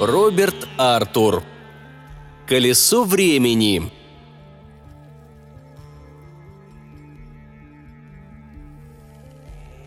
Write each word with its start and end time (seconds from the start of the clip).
Роберт 0.00 0.66
Артур. 0.78 1.42
Колесо 2.46 3.04
времени. 3.04 3.92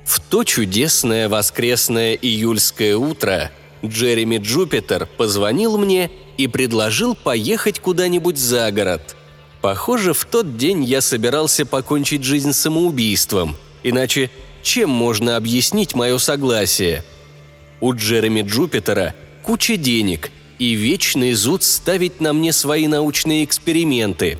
В 0.05 0.19
то 0.19 0.43
чудесное 0.43 1.27
воскресное 1.27 2.13
июльское 2.13 2.95
утро 2.95 3.49
Джереми 3.83 4.37
Джупитер 4.37 5.07
позвонил 5.17 5.79
мне 5.79 6.11
и 6.37 6.47
предложил 6.47 7.15
поехать 7.15 7.79
куда-нибудь 7.79 8.37
за 8.37 8.71
город. 8.71 9.15
Похоже, 9.63 10.13
в 10.13 10.25
тот 10.25 10.57
день 10.57 10.83
я 10.83 11.01
собирался 11.01 11.65
покончить 11.65 12.23
жизнь 12.23 12.53
самоубийством, 12.53 13.55
иначе 13.81 14.29
чем 14.61 14.91
можно 14.91 15.37
объяснить 15.37 15.95
мое 15.95 16.19
согласие? 16.19 17.03
У 17.81 17.95
Джереми 17.95 18.43
Джупитера 18.43 19.15
куча 19.43 19.77
денег 19.77 20.31
и 20.57 20.73
вечный 20.73 21.33
зуд 21.33 21.63
ставить 21.63 22.21
на 22.21 22.33
мне 22.33 22.53
свои 22.53 22.87
научные 22.87 23.43
эксперименты. 23.43 24.39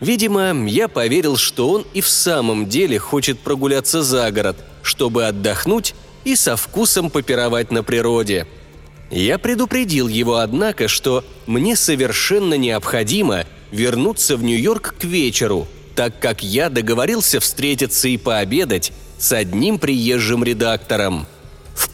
Видимо, 0.00 0.66
я 0.66 0.88
поверил, 0.88 1.36
что 1.36 1.70
он 1.70 1.86
и 1.94 2.00
в 2.00 2.08
самом 2.08 2.68
деле 2.68 2.98
хочет 2.98 3.38
прогуляться 3.38 4.02
за 4.02 4.30
город, 4.32 4.56
чтобы 4.82 5.26
отдохнуть 5.26 5.94
и 6.24 6.34
со 6.34 6.56
вкусом 6.56 7.08
попировать 7.08 7.70
на 7.70 7.84
природе. 7.84 8.48
Я 9.12 9.38
предупредил 9.38 10.08
его, 10.08 10.36
однако, 10.36 10.88
что 10.88 11.24
мне 11.46 11.76
совершенно 11.76 12.54
необходимо 12.54 13.44
вернуться 13.70 14.36
в 14.36 14.42
Нью-Йорк 14.42 14.96
к 14.98 15.04
вечеру, 15.04 15.68
так 15.94 16.18
как 16.18 16.42
я 16.42 16.68
договорился 16.68 17.38
встретиться 17.38 18.08
и 18.08 18.16
пообедать 18.16 18.92
с 19.18 19.32
одним 19.32 19.78
приезжим 19.78 20.42
редактором. 20.42 21.26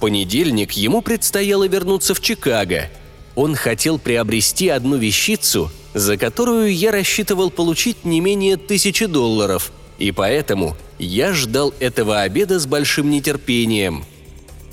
Понедельник 0.01 0.73
ему 0.73 1.03
предстояло 1.03 1.67
вернуться 1.67 2.15
в 2.15 2.21
Чикаго. 2.21 2.89
Он 3.35 3.55
хотел 3.55 3.99
приобрести 3.99 4.69
одну 4.69 4.97
вещицу, 4.97 5.71
за 5.95 6.17
которую 6.17 6.75
я 6.75 6.93
рассчитывал 6.93 7.51
получить 7.51 8.05
не 8.05 8.21
менее 8.21 8.57
тысячи 8.57 9.07
долларов, 9.07 9.73
и 9.99 10.13
поэтому 10.13 10.77
я 10.99 11.33
ждал 11.33 11.75
этого 11.81 12.21
обеда 12.21 12.59
с 12.59 12.67
большим 12.67 13.11
нетерпением. 13.11 14.05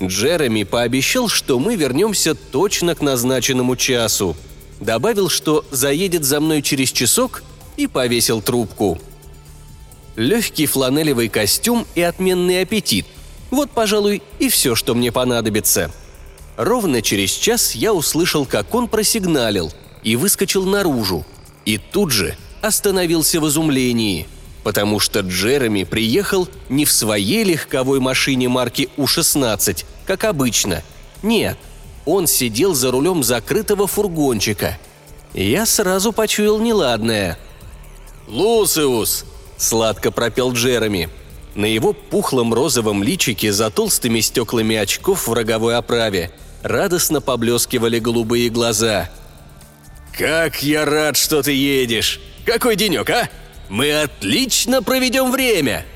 Джереми 0.02 0.64
пообещал, 0.64 1.28
что 1.28 1.58
мы 1.58 1.76
вернемся 1.76 2.34
точно 2.34 2.94
к 2.94 3.00
назначенному 3.00 3.76
часу. 3.76 4.36
Добавил, 4.80 5.28
что 5.28 5.64
заедет 5.70 6.24
за 6.24 6.40
мной 6.40 6.60
через 6.60 6.92
часок 6.92 7.42
и 7.76 7.86
повесил 7.86 8.42
трубку– 8.42 8.98
легкий 10.16 10.66
фланелевый 10.66 11.28
костюм 11.28 11.86
и 11.94 12.00
отменный 12.00 12.62
аппетит. 12.62 13.06
Вот, 13.50 13.70
пожалуй, 13.70 14.22
и 14.38 14.48
все, 14.48 14.74
что 14.74 14.94
мне 14.94 15.12
понадобится. 15.12 15.90
Ровно 16.56 17.02
через 17.02 17.30
час 17.30 17.74
я 17.74 17.92
услышал, 17.92 18.46
как 18.46 18.74
он 18.74 18.88
просигналил 18.88 19.72
и 20.02 20.16
выскочил 20.16 20.64
наружу. 20.64 21.24
И 21.64 21.78
тут 21.78 22.10
же 22.10 22.36
остановился 22.62 23.40
в 23.40 23.48
изумлении, 23.48 24.26
потому 24.64 24.98
что 24.98 25.20
Джереми 25.20 25.84
приехал 25.84 26.48
не 26.68 26.84
в 26.84 26.92
своей 26.92 27.44
легковой 27.44 28.00
машине 28.00 28.48
марки 28.48 28.88
У-16, 28.96 29.84
как 30.06 30.24
обычно. 30.24 30.82
Нет, 31.22 31.58
он 32.04 32.26
сидел 32.26 32.74
за 32.74 32.90
рулем 32.90 33.22
закрытого 33.22 33.86
фургончика. 33.86 34.78
Я 35.34 35.66
сразу 35.66 36.12
почуял 36.12 36.58
неладное. 36.58 37.38
«Лусиус!»– 38.26 39.24
сладко 39.58 40.10
пропел 40.10 40.52
Джереми. 40.52 41.10
На 41.56 41.64
его 41.64 41.94
пухлом 41.94 42.52
розовом 42.52 43.02
личике 43.02 43.50
за 43.50 43.70
толстыми 43.70 44.20
стеклами 44.20 44.76
очков 44.76 45.26
в 45.26 45.32
роговой 45.32 45.76
оправе 45.76 46.30
радостно 46.62 47.22
поблескивали 47.22 47.98
голубые 47.98 48.50
глаза. 48.50 49.10
«Как 50.16 50.62
я 50.62 50.84
рад, 50.84 51.16
что 51.16 51.42
ты 51.42 51.52
едешь! 51.52 52.20
Какой 52.44 52.76
денек, 52.76 53.08
а? 53.08 53.30
Мы 53.70 54.02
отлично 54.02 54.82
проведем 54.82 55.32
время!» 55.32 55.86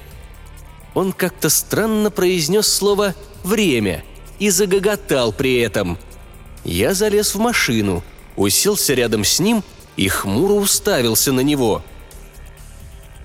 Он 0.95 1.13
как-то 1.13 1.51
странно 1.51 2.11
произнес 2.11 2.67
слово 2.67 3.15
«время» 3.45 4.03
и 4.39 4.49
загоготал 4.49 5.33
при 5.33 5.59
этом. 5.59 5.99
Я 6.65 6.95
залез 6.95 7.35
в 7.35 7.39
машину, 7.39 8.03
уселся 8.35 8.95
рядом 8.95 9.25
с 9.25 9.39
ним 9.39 9.63
и 9.97 10.09
хмуро 10.09 10.55
уставился 10.55 11.33
на 11.33 11.41
него– 11.41 11.85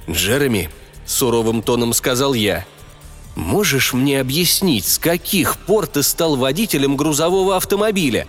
«Джереми»,— 0.09 0.69
суровым 1.05 1.61
тоном 1.61 1.93
сказал 1.93 2.33
я,— 2.33 2.65
«можешь 3.35 3.93
мне 3.93 4.19
объяснить, 4.19 4.85
с 4.85 4.97
каких 4.97 5.57
пор 5.57 5.87
ты 5.87 6.03
стал 6.03 6.35
водителем 6.35 6.95
грузового 6.95 7.55
автомобиля?» 7.55 8.27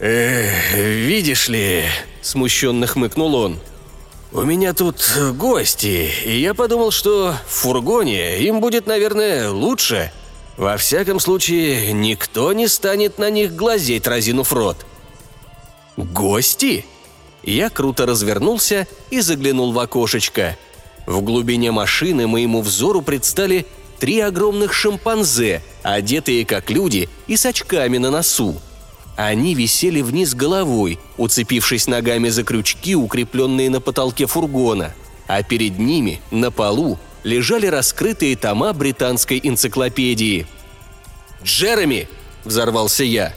«Эх, 0.00 0.74
видишь 0.74 1.48
ли»,— 1.48 1.84
смущенно 2.22 2.86
хмыкнул 2.86 3.34
он,— 3.34 3.58
«у 4.32 4.42
меня 4.42 4.72
тут 4.74 4.96
гости, 5.34 6.10
и 6.24 6.40
я 6.40 6.54
подумал, 6.54 6.90
что 6.90 7.34
в 7.46 7.50
фургоне 7.52 8.38
им 8.40 8.60
будет, 8.60 8.86
наверное, 8.86 9.50
лучше. 9.50 10.12
Во 10.56 10.76
всяком 10.76 11.20
случае, 11.20 11.92
никто 11.92 12.52
не 12.52 12.68
станет 12.68 13.18
на 13.18 13.30
них 13.30 13.54
глазеть, 13.54 14.06
разинув 14.06 14.52
рот». 14.52 14.84
«Гости?» 15.96 16.84
Я 17.46 17.68
круто 17.68 18.06
развернулся 18.06 18.86
и 19.10 19.20
заглянул 19.20 19.72
в 19.72 19.78
окошечко. 19.78 20.56
В 21.06 21.20
глубине 21.20 21.70
машины 21.70 22.26
моему 22.26 22.62
взору 22.62 23.02
предстали 23.02 23.66
три 23.98 24.20
огромных 24.20 24.72
шимпанзе, 24.72 25.62
одетые 25.82 26.44
как 26.44 26.70
люди 26.70 27.08
и 27.26 27.36
с 27.36 27.46
очками 27.46 27.98
на 27.98 28.10
носу. 28.10 28.60
Они 29.16 29.54
висели 29.54 30.00
вниз 30.00 30.34
головой, 30.34 30.98
уцепившись 31.16 31.86
ногами 31.86 32.30
за 32.30 32.42
крючки, 32.42 32.96
укрепленные 32.96 33.70
на 33.70 33.80
потолке 33.80 34.26
фургона, 34.26 34.92
а 35.28 35.42
перед 35.42 35.78
ними, 35.78 36.20
на 36.30 36.50
полу, 36.50 36.98
лежали 37.22 37.66
раскрытые 37.66 38.36
тома 38.36 38.72
британской 38.72 39.40
энциклопедии. 39.42 40.46
«Джереми!»– 41.42 42.08
взорвался 42.44 43.04
я. 43.04 43.34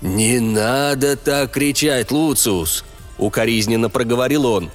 «Не 0.00 0.40
надо 0.40 1.16
так 1.16 1.52
кричать, 1.52 2.10
Луциус!»– 2.10 2.84
укоризненно 3.18 3.88
проговорил 3.88 4.46
он. 4.46 4.70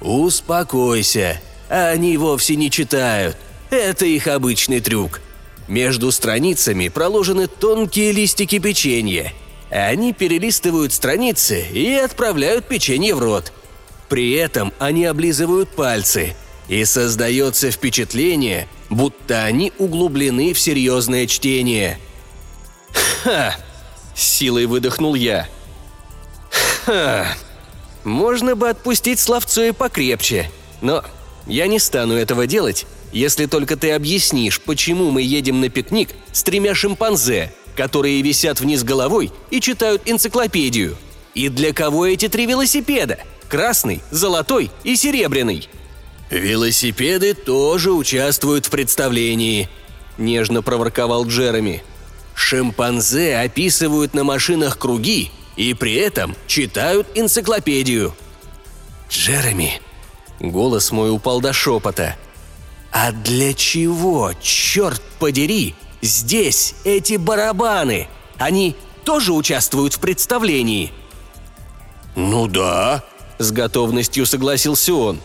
«Успокойся. 0.00 1.40
Они 1.72 2.18
вовсе 2.18 2.54
не 2.56 2.70
читают. 2.70 3.38
Это 3.70 4.04
их 4.04 4.26
обычный 4.26 4.80
трюк. 4.80 5.22
Между 5.68 6.12
страницами 6.12 6.88
проложены 6.88 7.46
тонкие 7.46 8.12
листики 8.12 8.58
печенья. 8.58 9.32
Они 9.70 10.12
перелистывают 10.12 10.92
страницы 10.92 11.66
и 11.72 11.94
отправляют 11.94 12.66
печенье 12.68 13.14
в 13.14 13.20
рот. 13.20 13.54
При 14.10 14.32
этом 14.32 14.74
они 14.78 15.06
облизывают 15.06 15.70
пальцы, 15.70 16.36
и 16.68 16.84
создается 16.84 17.70
впечатление, 17.70 18.68
будто 18.90 19.42
они 19.42 19.72
углублены 19.78 20.52
в 20.52 20.60
серьезное 20.60 21.26
чтение. 21.26 21.98
«Ха!»– 23.24 23.56
силой 24.14 24.66
выдохнул 24.66 25.14
я. 25.14 25.48
«Ха!» 26.84 27.34
Можно 28.04 28.56
бы 28.56 28.68
отпустить 28.68 29.20
словцо 29.20 29.62
и 29.62 29.72
покрепче, 29.72 30.50
но 30.82 31.02
я 31.46 31.66
не 31.66 31.78
стану 31.78 32.14
этого 32.14 32.46
делать, 32.46 32.86
если 33.12 33.46
только 33.46 33.76
ты 33.76 33.92
объяснишь, 33.92 34.60
почему 34.60 35.10
мы 35.10 35.22
едем 35.22 35.60
на 35.60 35.68
пикник 35.68 36.10
с 36.32 36.42
тремя 36.42 36.74
шимпанзе, 36.74 37.52
которые 37.76 38.22
висят 38.22 38.60
вниз 38.60 38.84
головой 38.84 39.32
и 39.50 39.60
читают 39.60 40.02
энциклопедию. 40.06 40.96
И 41.34 41.48
для 41.48 41.72
кого 41.72 42.06
эти 42.06 42.28
три 42.28 42.46
велосипеда? 42.46 43.18
Красный, 43.48 44.02
золотой 44.10 44.70
и 44.84 44.96
серебряный. 44.96 45.68
«Велосипеды 46.30 47.34
тоже 47.34 47.92
участвуют 47.92 48.66
в 48.66 48.70
представлении»,– 48.70 49.68
нежно 50.18 50.62
проворковал 50.62 51.26
Джереми. 51.26 51.82
«Шимпанзе 52.34 53.36
описывают 53.36 54.14
на 54.14 54.24
машинах 54.24 54.78
круги 54.78 55.30
и 55.56 55.74
при 55.74 55.94
этом 55.94 56.34
читают 56.46 57.06
энциклопедию. 57.14 58.14
«Джереми!» 59.10 59.80
Голос 60.42 60.92
мой 60.92 61.10
упал 61.10 61.40
до 61.40 61.54
шепота. 61.54 62.16
«А 62.92 63.12
для 63.12 63.54
чего, 63.54 64.32
черт 64.42 65.00
подери, 65.18 65.74
здесь 66.02 66.74
эти 66.84 67.16
барабаны? 67.16 68.08
Они 68.36 68.76
тоже 69.04 69.32
участвуют 69.32 69.94
в 69.94 70.00
представлении?» 70.00 70.92
«Ну 72.14 72.46
да»,— 72.48 73.02
с 73.38 73.50
готовностью 73.50 74.26
согласился 74.26 74.92
он. 74.92 75.20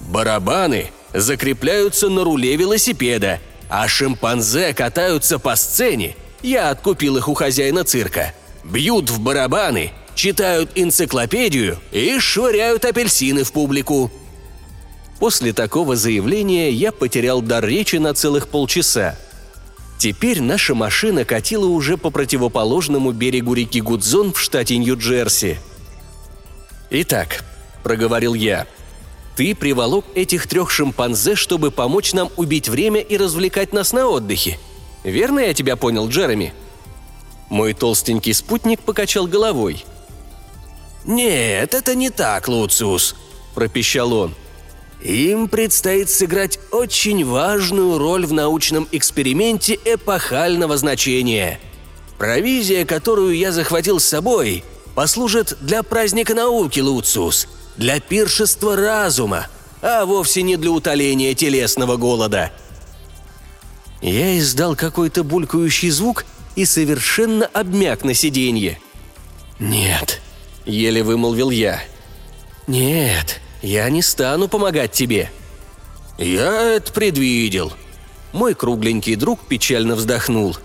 «Барабаны 0.00 0.90
закрепляются 1.12 2.08
на 2.08 2.24
руле 2.24 2.56
велосипеда, 2.56 3.40
а 3.68 3.86
шимпанзе 3.86 4.72
катаются 4.72 5.38
по 5.38 5.54
сцене. 5.56 6.16
Я 6.40 6.70
откупил 6.70 7.18
их 7.18 7.28
у 7.28 7.34
хозяина 7.34 7.84
цирка 7.84 8.32
бьют 8.64 9.10
в 9.10 9.20
барабаны, 9.20 9.92
читают 10.14 10.70
энциклопедию 10.74 11.78
и 11.90 12.18
швыряют 12.18 12.84
апельсины 12.84 13.44
в 13.44 13.52
публику. 13.52 14.10
После 15.22 15.52
такого 15.52 15.94
заявления 15.94 16.72
я 16.72 16.90
потерял 16.90 17.42
дар 17.42 17.64
речи 17.64 17.94
на 17.94 18.12
целых 18.12 18.48
полчаса. 18.48 19.16
Теперь 19.96 20.42
наша 20.42 20.74
машина 20.74 21.24
катила 21.24 21.66
уже 21.66 21.96
по 21.96 22.10
противоположному 22.10 23.12
берегу 23.12 23.54
реки 23.54 23.80
Гудзон 23.80 24.32
в 24.32 24.40
штате 24.40 24.78
Нью-Джерси. 24.78 25.60
«Итак»,— 26.90 27.44
проговорил 27.84 28.34
я,— 28.34 28.66
«ты 29.36 29.54
приволок 29.54 30.04
этих 30.16 30.48
трех 30.48 30.72
шимпанзе, 30.72 31.36
чтобы 31.36 31.70
помочь 31.70 32.12
нам 32.14 32.28
убить 32.36 32.68
время 32.68 33.00
и 33.00 33.16
развлекать 33.16 33.72
нас 33.72 33.92
на 33.92 34.08
отдыхе. 34.08 34.58
Верно 35.04 35.38
я 35.38 35.54
тебя 35.54 35.76
понял, 35.76 36.08
Джереми?» 36.08 36.52
Мой 37.48 37.74
толстенький 37.74 38.34
спутник 38.34 38.80
покачал 38.80 39.28
головой. 39.28 39.84
«Нет, 41.04 41.74
это 41.74 41.94
не 41.94 42.10
так, 42.10 42.48
Луциус»,– 42.48 43.14
пропищал 43.54 44.12
он. 44.14 44.34
«Им 45.02 45.48
предстоит 45.48 46.10
сыграть 46.10 46.60
очень 46.70 47.24
важную 47.24 47.98
роль 47.98 48.24
в 48.24 48.32
научном 48.32 48.88
эксперименте 48.92 49.78
эпохального 49.84 50.76
значения. 50.76 51.58
Провизия, 52.18 52.84
которую 52.84 53.36
я 53.36 53.50
захватил 53.50 53.98
с 53.98 54.04
собой, 54.04 54.62
послужит 54.94 55.56
для 55.60 55.82
праздника 55.82 56.34
науки, 56.34 56.78
Луциус, 56.78 57.48
для 57.76 57.98
пиршества 57.98 58.76
разума, 58.76 59.48
а 59.80 60.04
вовсе 60.04 60.42
не 60.42 60.56
для 60.56 60.70
утоления 60.70 61.34
телесного 61.34 61.96
голода». 61.96 62.52
Я 64.02 64.36
издал 64.38 64.74
какой-то 64.74 65.22
булькающий 65.22 65.90
звук 65.90 66.24
и 66.56 66.64
совершенно 66.64 67.46
обмяк 67.46 68.04
на 68.04 68.14
сиденье. 68.14 68.80
«Нет»,— 69.58 70.20
еле 70.66 71.02
вымолвил 71.04 71.50
я. 71.50 71.80
«Нет, 72.66 73.40
я 73.62 73.88
не 73.90 74.02
стану 74.02 74.48
помогать 74.48 74.92
тебе». 74.92 75.30
«Я 76.18 76.76
это 76.76 76.92
предвидел». 76.92 77.72
Мой 78.32 78.54
кругленький 78.54 79.14
друг 79.14 79.40
печально 79.46 79.94
вздохнул. 79.94 80.56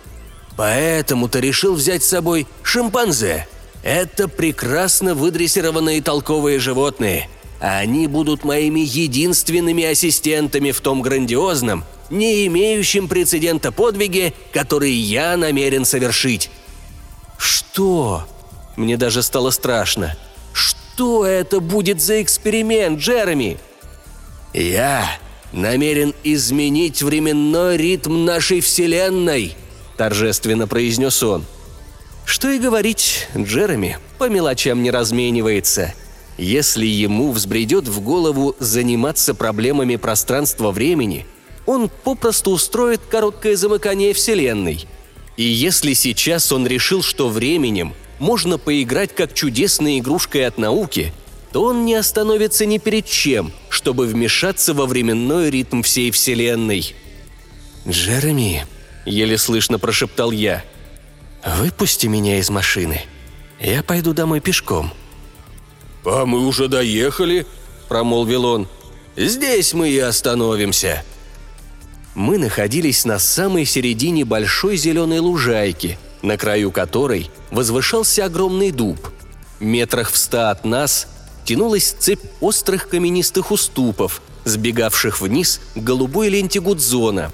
«Поэтому 0.55 1.29
ты 1.29 1.39
решил 1.41 1.75
взять 1.75 2.03
с 2.03 2.09
собой 2.09 2.47
шимпанзе. 2.63 3.47
Это 3.83 4.27
прекрасно 4.27 5.15
выдрессированные 5.15 6.01
толковые 6.01 6.59
животные. 6.59 7.29
Они 7.59 8.07
будут 8.07 8.43
моими 8.43 8.81
единственными 8.81 9.83
ассистентами 9.83 10.71
в 10.71 10.81
том 10.81 11.01
грандиозном, 11.01 11.85
не 12.09 12.47
имеющем 12.47 13.07
прецедента 13.07 13.71
подвиге, 13.71 14.33
который 14.51 14.91
я 14.91 15.37
намерен 15.37 15.85
совершить». 15.85 16.49
«Что?» 17.37 18.25
Мне 18.77 18.95
даже 18.95 19.23
стало 19.23 19.49
страшно. 19.49 20.15
«Что 20.97 21.27
это 21.27 21.59
будет 21.59 22.01
за 22.01 22.23
эксперимент, 22.23 22.99
Джереми?» 22.99 23.59
«Я 24.51 25.07
намерен 25.51 26.15
изменить 26.23 27.03
временной 27.03 27.77
ритм 27.77 28.25
нашей 28.25 28.61
Вселенной»,– 28.61 29.55
торжественно 29.97 30.65
произнес 30.67 31.21
он. 31.21 31.45
Что 32.25 32.49
и 32.49 32.57
говорить, 32.57 33.27
Джереми 33.37 33.99
по 34.17 34.27
мелочам 34.27 34.81
не 34.81 34.89
разменивается. 34.89 35.93
Если 36.39 36.87
ему 36.87 37.31
взбредет 37.31 37.87
в 37.87 38.01
голову 38.01 38.55
заниматься 38.57 39.35
проблемами 39.35 39.97
пространства-времени, 39.97 41.27
он 41.67 41.91
попросту 42.03 42.49
устроит 42.49 43.01
короткое 43.07 43.55
замыкание 43.55 44.15
Вселенной. 44.15 44.87
И 45.35 45.43
если 45.43 45.93
сейчас 45.93 46.51
он 46.51 46.65
решил, 46.65 47.03
что 47.03 47.29
временем– 47.29 47.93
можно 48.19 48.57
поиграть 48.57 49.13
как 49.13 49.33
чудесной 49.33 49.99
игрушкой 49.99 50.47
от 50.47 50.57
науки, 50.57 51.13
то 51.51 51.63
он 51.63 51.85
не 51.85 51.95
остановится 51.95 52.65
ни 52.65 52.77
перед 52.77 53.05
чем, 53.05 53.51
чтобы 53.69 54.05
вмешаться 54.05 54.73
во 54.73 54.85
временной 54.85 55.49
ритм 55.49 55.81
всей 55.81 56.11
Вселенной. 56.11 56.95
«Джереми»,— 57.87 58.65
еле 59.05 59.37
слышно 59.37 59.79
прошептал 59.79 60.31
я,— 60.31 60.63
«выпусти 61.45 62.07
меня 62.07 62.39
из 62.39 62.49
машины. 62.49 63.01
Я 63.59 63.83
пойду 63.83 64.13
домой 64.13 64.41
пешком». 64.41 64.91
«А 66.05 66.25
мы 66.25 66.45
уже 66.45 66.67
доехали»,— 66.67 67.45
промолвил 67.87 68.45
он. 68.45 68.67
«Здесь 69.15 69.73
мы 69.73 69.89
и 69.89 69.99
остановимся». 69.99 71.03
Мы 72.13 72.39
находились 72.39 73.05
на 73.05 73.19
самой 73.19 73.63
середине 73.63 74.25
большой 74.25 74.75
зеленой 74.75 75.19
лужайки— 75.19 75.99
на 76.27 76.37
краю 76.37 76.71
которой 76.71 77.31
возвышался 77.49 78.25
огромный 78.25 78.71
дуб. 78.71 78.99
Метрах 79.59 80.11
в 80.11 80.17
ста 80.17 80.51
от 80.51 80.65
нас 80.65 81.07
тянулась 81.45 81.95
цепь 81.97 82.19
острых 82.41 82.89
каменистых 82.89 83.51
уступов, 83.51 84.21
сбегавших 84.43 85.21
вниз 85.21 85.61
к 85.73 85.79
голубой 85.79 86.29
ленте 86.29 86.59
Гудзона. 86.59 87.31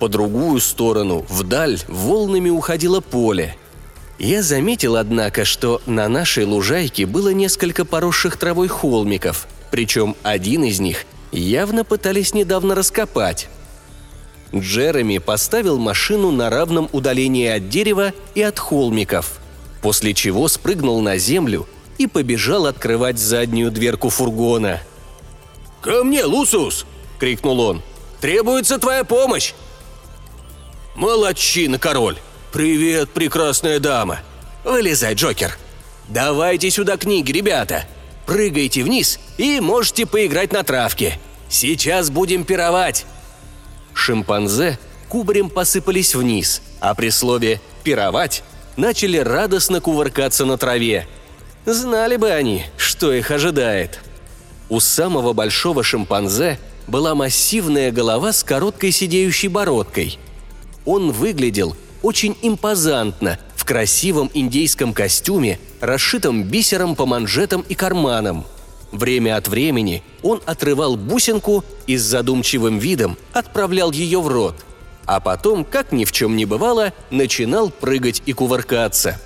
По 0.00 0.08
другую 0.08 0.60
сторону, 0.60 1.24
вдаль, 1.28 1.80
волнами 1.88 2.50
уходило 2.50 3.00
поле. 3.00 3.56
Я 4.18 4.42
заметил, 4.42 4.96
однако, 4.96 5.44
что 5.44 5.80
на 5.86 6.08
нашей 6.08 6.44
лужайке 6.44 7.06
было 7.06 7.30
несколько 7.30 7.84
поросших 7.84 8.36
травой 8.36 8.68
холмиков, 8.68 9.46
причем 9.70 10.16
один 10.22 10.64
из 10.64 10.80
них 10.80 11.06
явно 11.32 11.84
пытались 11.84 12.34
недавно 12.34 12.74
раскопать. 12.74 13.48
Джереми 14.60 15.18
поставил 15.18 15.78
машину 15.78 16.30
на 16.30 16.48
равном 16.48 16.88
удалении 16.92 17.48
от 17.48 17.68
дерева 17.68 18.12
и 18.34 18.42
от 18.42 18.58
холмиков, 18.58 19.40
после 19.82 20.14
чего 20.14 20.48
спрыгнул 20.48 21.00
на 21.00 21.18
землю 21.18 21.66
и 21.98 22.06
побежал 22.06 22.66
открывать 22.66 23.18
заднюю 23.18 23.70
дверку 23.70 24.10
фургона. 24.10 24.80
«Ко 25.80 26.04
мне, 26.04 26.24
Лусус!»— 26.24 26.86
крикнул 27.18 27.60
он. 27.60 27.82
«Требуется 28.20 28.78
твоя 28.78 29.04
помощь!» 29.04 29.54
«Молодчина, 30.94 31.78
король! 31.78 32.16
Привет, 32.52 33.10
прекрасная 33.10 33.80
дама! 33.80 34.20
Вылезай, 34.64 35.14
Джокер! 35.14 35.58
Давайте 36.08 36.70
сюда 36.70 36.96
книги, 36.96 37.32
ребята! 37.32 37.84
Прыгайте 38.26 38.82
вниз 38.82 39.18
и 39.36 39.60
можете 39.60 40.06
поиграть 40.06 40.52
на 40.52 40.62
травке! 40.62 41.18
Сейчас 41.48 42.10
будем 42.10 42.44
пировать!» 42.44 43.04
Шимпанзе 43.94 44.78
кубарем 45.08 45.48
посыпались 45.48 46.14
вниз, 46.14 46.60
а 46.80 46.94
при 46.94 47.10
слове 47.10 47.60
«пировать» 47.84 48.42
начали 48.76 49.18
радостно 49.18 49.80
кувыркаться 49.80 50.44
на 50.44 50.58
траве. 50.58 51.06
Знали 51.64 52.16
бы 52.16 52.30
они, 52.30 52.66
что 52.76 53.12
их 53.12 53.30
ожидает. 53.30 54.00
У 54.68 54.80
самого 54.80 55.32
большого 55.32 55.82
шимпанзе 55.82 56.58
была 56.86 57.14
массивная 57.14 57.92
голова 57.92 58.32
с 58.32 58.42
короткой 58.42 58.90
сидеющей 58.90 59.48
бородкой. 59.48 60.18
Он 60.84 61.12
выглядел 61.12 61.76
очень 62.02 62.36
импозантно 62.42 63.38
в 63.54 63.64
красивом 63.64 64.30
индейском 64.34 64.92
костюме, 64.92 65.58
расшитом 65.80 66.42
бисером 66.42 66.96
по 66.96 67.06
манжетам 67.06 67.64
и 67.68 67.74
карманам– 67.74 68.44
Время 68.94 69.36
от 69.36 69.48
времени 69.48 70.04
он 70.22 70.40
отрывал 70.46 70.96
бусинку 70.96 71.64
и 71.88 71.96
с 71.96 72.02
задумчивым 72.02 72.78
видом 72.78 73.18
отправлял 73.32 73.90
ее 73.90 74.20
в 74.20 74.28
рот, 74.28 74.54
а 75.04 75.18
потом, 75.18 75.64
как 75.64 75.90
ни 75.90 76.04
в 76.04 76.12
чем 76.12 76.36
не 76.36 76.44
бывало, 76.44 76.92
начинал 77.10 77.70
прыгать 77.70 78.22
и 78.24 78.32
кувыркаться. 78.32 79.20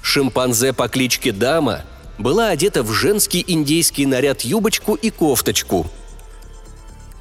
Шимпанзе 0.00 0.72
по 0.72 0.88
кличке 0.88 1.32
Дама 1.32 1.82
была 2.16 2.48
одета 2.48 2.82
в 2.82 2.90
женский 2.92 3.44
индейский 3.46 4.06
наряд 4.06 4.40
юбочку 4.40 4.94
и 4.94 5.10
кофточку. 5.10 5.86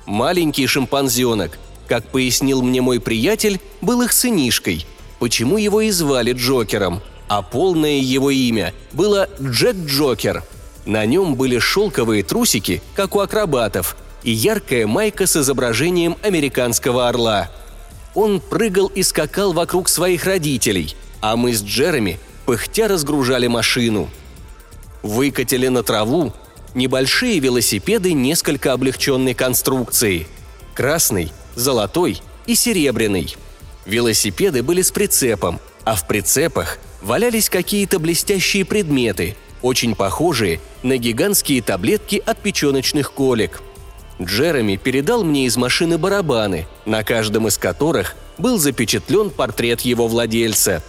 Маленький 0.06 0.68
шимпанзенок, 0.68 1.60
как 1.90 2.08
пояснил 2.08 2.62
мне 2.62 2.80
мой 2.80 3.02
приятель, 3.02 3.60
был 3.82 4.04
их 4.04 4.14
сынишкой, 4.14 4.86
почему 5.20 5.58
его 5.58 5.82
и 5.82 5.92
звали 5.92 6.32
Джокером, 6.32 7.02
а 7.28 7.42
полное 7.42 7.98
его 7.98 8.32
имя 8.32 8.74
было 8.94 9.28
Джек 9.42 9.76
Джокер– 9.76 10.42
на 10.86 11.06
нем 11.06 11.36
были 11.36 11.58
шелковые 11.58 12.24
трусики, 12.24 12.82
как 12.96 13.16
у 13.16 13.20
акробатов, 13.20 13.98
и 14.24 14.32
яркая 14.32 14.88
майка 14.88 15.28
с 15.28 15.36
изображением 15.36 16.18
американского 16.22 17.10
орла. 17.10 17.50
Он 18.14 18.40
прыгал 18.40 18.88
и 18.88 19.04
скакал 19.04 19.54
вокруг 19.54 19.90
своих 19.90 20.26
родителей, 20.26 20.96
а 21.22 21.36
мы 21.36 21.54
с 21.54 21.62
Джереми 21.64 22.20
пыхтя 22.46 22.88
разгружали 22.88 23.48
машину. 23.48 24.10
Выкатили 25.02 25.68
на 25.68 25.84
траву 25.84 26.34
небольшие 26.74 27.40
велосипеды 27.40 28.14
несколько 28.14 28.74
облегченной 28.74 29.34
конструкции– 29.34 30.28
красный, 30.74 31.32
золотой 31.56 32.22
и 32.46 32.56
серебряный. 32.56 33.36
Велосипеды 33.86 34.64
были 34.64 34.82
с 34.82 34.92
прицепом, 34.92 35.60
а 35.84 35.96
в 35.96 36.08
прицепах 36.08 36.80
валялись 37.02 37.50
какие-то 37.50 38.00
блестящие 38.00 38.66
предметы– 38.66 39.36
очень 39.66 39.96
похожие 39.96 40.60
на 40.84 40.98
гигантские 40.98 41.64
таблетки 41.64 42.22
от 42.24 42.38
печеночных 42.38 43.12
колик. 43.12 43.64
Джереми 44.22 44.76
передал 44.76 45.24
мне 45.24 45.48
из 45.48 45.58
машины 45.58 45.98
барабаны, 45.98 46.68
на 46.86 47.04
каждом 47.04 47.48
из 47.48 47.58
которых 47.58 48.16
был 48.38 48.60
запечатлен 48.60 49.32
портрет 49.32 49.82
его 49.82 50.08
владельца. 50.08 50.84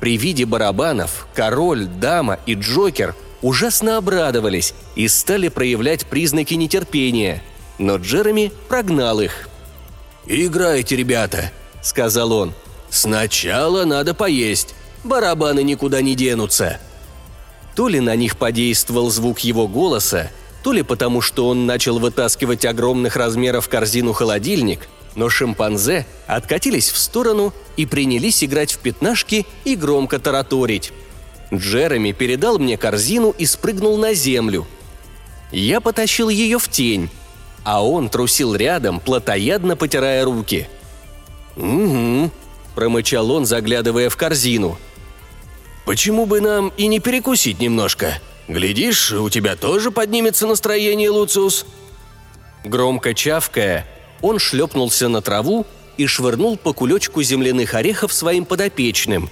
При 0.00 0.16
виде 0.16 0.46
барабанов 0.46 1.28
король, 1.34 1.84
дама 1.84 2.38
и 2.46 2.54
Джокер 2.54 3.14
ужасно 3.42 3.98
обрадовались 3.98 4.72
и 4.96 5.06
стали 5.06 5.48
проявлять 5.48 6.06
признаки 6.06 6.54
нетерпения, 6.54 7.42
но 7.78 7.96
Джереми 7.96 8.52
прогнал 8.68 9.20
их. 9.20 9.50
«Играйте, 10.24 10.96
ребята! 10.96 11.52
сказал 11.82 12.32
он. 12.32 12.54
«Сначала 12.88 13.84
надо 13.84 14.14
поесть. 14.14 14.74
Барабаны 15.04 15.62
никуда 15.62 16.00
не 16.00 16.14
денутся». 16.14 16.80
То 17.74 17.88
ли 17.88 18.00
на 18.00 18.14
них 18.16 18.36
подействовал 18.36 19.10
звук 19.10 19.40
его 19.40 19.66
голоса, 19.66 20.30
то 20.62 20.72
ли 20.72 20.82
потому, 20.82 21.20
что 21.20 21.48
он 21.48 21.66
начал 21.66 21.98
вытаскивать 21.98 22.64
огромных 22.64 23.16
размеров 23.16 23.68
корзину-холодильник, 23.68 24.88
но 25.14 25.28
шимпанзе 25.28 26.06
откатились 26.26 26.90
в 26.90 26.96
сторону 26.96 27.52
и 27.76 27.86
принялись 27.86 28.42
играть 28.42 28.72
в 28.72 28.78
пятнашки 28.78 29.46
и 29.64 29.76
громко 29.76 30.18
тараторить. 30.18 30.92
Джереми 31.52 32.12
передал 32.12 32.58
мне 32.58 32.76
корзину 32.76 33.34
и 33.36 33.46
спрыгнул 33.46 33.96
на 33.96 34.14
землю. 34.14 34.66
Я 35.52 35.80
потащил 35.80 36.28
ее 36.28 36.58
в 36.58 36.68
тень, 36.68 37.10
а 37.62 37.84
он 37.84 38.08
трусил 38.08 38.54
рядом, 38.54 39.00
плотоядно 39.00 39.76
потирая 39.76 40.24
руки. 40.24 40.68
«Угу»,– 41.56 42.30
промычал 42.74 43.30
он, 43.30 43.46
заглядывая 43.46 44.08
в 44.08 44.16
корзину. 44.16 44.78
«Почему 45.84 46.26
бы 46.26 46.40
нам 46.40 46.72
и 46.76 46.86
не 46.86 47.00
перекусить 47.00 47.60
немножко? 47.60 48.18
Глядишь, 48.48 49.12
у 49.12 49.28
тебя 49.30 49.56
тоже 49.56 49.90
поднимется 49.90 50.46
настроение, 50.46 51.10
Луциус?» 51.10 51.66
Громко 52.64 53.12
чавкая, 53.12 53.86
он 54.22 54.38
шлепнулся 54.38 55.08
на 55.08 55.20
траву 55.20 55.66
и 55.96 56.06
швырнул 56.06 56.56
по 56.56 56.72
кулечку 56.72 57.22
земляных 57.22 57.74
орехов 57.74 58.12
своим 58.12 58.46
подопечным. 58.46 59.28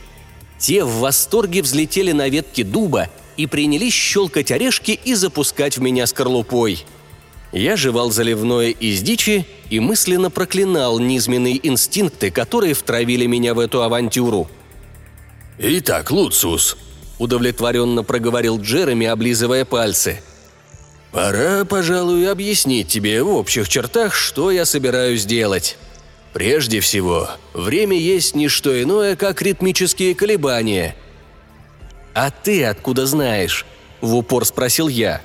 Те 0.59 0.85
в 0.85 0.99
восторге 0.99 1.63
взлетели 1.63 2.13
на 2.13 2.29
ветки 2.29 2.63
дуба 2.63 3.09
и 3.37 3.47
принялись 3.47 3.95
щелкать 3.95 4.53
орешки 4.53 4.99
и 5.05 5.15
запускать 5.15 5.79
в 5.79 5.81
меня 5.81 6.07
скорлупой. 6.07 6.85
Я 7.53 7.77
жевал 7.77 8.11
заливное 8.11 8.69
из 8.69 9.01
дичи 9.03 9.47
и 9.71 9.81
мысленно 9.81 10.31
проклинал 10.31 10.99
низменные 10.99 11.67
инстинкты, 11.67 12.31
которые 12.31 12.75
втравили 12.75 13.27
меня 13.27 13.55
в 13.55 13.59
эту 13.59 13.83
авантюру. 13.83 14.49
«Итак, 15.65 16.11
Луциус»,– 16.11 16.77
удовлетворенно 17.19 18.03
проговорил 18.03 18.61
Джереми, 18.61 19.07
облизывая 19.07 19.65
пальцы– 19.65 20.21
Пора, 21.13 21.67
пожалуй, 21.67 22.29
объяснить 22.31 22.89
тебе 22.89 23.23
в 23.23 23.29
общих 23.29 23.69
чертах, 23.69 24.15
что 24.15 24.51
я 24.51 24.65
собираюсь 24.65 25.27
делать. 25.27 25.77
Прежде 26.33 26.81
всего, 26.81 27.29
время 27.53 27.99
есть 27.99 28.35
не 28.35 28.49
что 28.49 28.83
иное, 28.83 29.15
как 29.15 29.43
ритмические 29.43 30.15
колебания. 30.15 30.97
«А 32.15 32.31
ты 32.31 32.65
откуда 32.65 33.05
знаешь?»– 33.05 33.67
в 34.01 34.17
упор 34.17 34.47
спросил 34.47 34.89
я. 34.89 35.21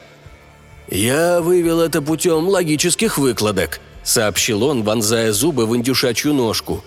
«Я 0.89 1.39
вывел 1.39 1.79
это 1.79 2.01
путем 2.01 2.49
логических 2.49 3.17
выкладок»,– 3.17 3.79
сообщил 4.03 4.63
он, 4.63 4.83
вонзая 4.83 5.31
зубы 5.31 5.65
в 5.65 5.75
индюшачью 5.75 6.33
ножку. 6.33 6.83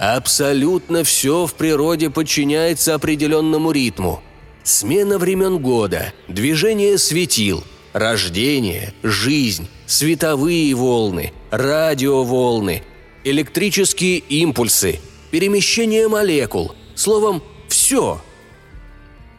«Абсолютно 0.00 1.04
все 1.04 1.46
в 1.46 1.54
природе 1.54 2.10
подчиняется 2.10 2.94
определенному 2.94 3.70
ритму. 3.70 4.20
Смена 4.64 5.18
времен 5.18 5.58
года, 5.58 6.12
движение 6.26 6.98
светил– 6.98 7.62
Рождение, 7.92 8.94
жизнь, 9.02 9.68
световые 9.86 10.72
волны, 10.74 11.32
радиоволны, 11.50 12.84
электрические 13.24 14.18
импульсы, 14.18 15.00
перемещение 15.32 16.06
молекул, 16.06 16.72
словом, 16.94 17.42
все. 17.68 18.20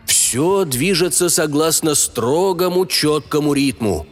Все 0.06 0.66
движется 0.66 1.30
согласно 1.30 1.96
строгому, 1.96 2.86
четкому 2.86 3.54
ритму. 3.54 4.06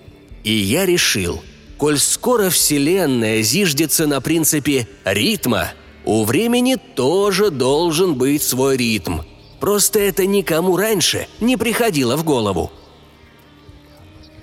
И 0.46 0.53
я 0.53 0.86
решил, 0.86 1.44
коль 1.77 2.00
скоро 2.00 2.50
Вселенная 2.50 3.41
зиждется 3.41 4.08
на 4.08 4.22
принципе 4.22 4.88
ритма, 5.03 5.72
у 6.10 6.24
времени 6.24 6.75
тоже 6.75 7.51
должен 7.51 8.16
быть 8.16 8.42
свой 8.42 8.78
ритм. 8.78 9.20
Просто 9.60 10.00
это 10.00 10.25
никому 10.25 10.75
раньше 10.75 11.28
не 11.39 11.56
приходило 11.56 12.18
в 12.18 12.24
голову. 12.24 12.72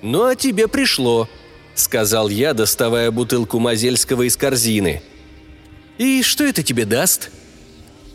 «Ну 0.01 0.27
а 0.27 0.37
тебе 0.37 0.69
пришло»,— 0.69 1.29
сказал 1.75 2.29
я, 2.29 2.55
доставая 2.55 3.11
бутылку 3.11 3.59
Мазельского 3.59 4.29
из 4.29 4.37
корзины. 4.37 5.03
«И 5.99 6.23
что 6.23 6.45
это 6.45 6.63
тебе 6.63 6.85
даст?» 6.85 7.33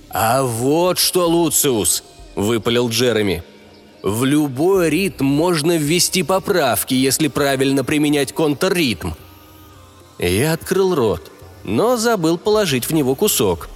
«А 0.09 0.43
вот 0.43 0.97
что, 0.97 1.27
Луциус!»– 1.27 2.05
выпалил 2.35 2.87
Джереми. 2.87 3.43
«В 4.01 4.23
любой 4.23 4.89
ритм 4.89 5.25
можно 5.25 5.75
ввести 5.75 6.23
поправки, 6.23 6.93
если 6.93 7.27
правильно 7.27 7.83
применять 7.83 8.31
контрритм». 8.31 9.11
Я 10.19 10.53
открыл 10.53 10.95
рот, 10.95 11.30
но 11.63 11.97
забыл 11.97 12.37
положить 12.37 12.85
в 12.85 12.93
него 12.93 13.15
кусок. 13.15 13.69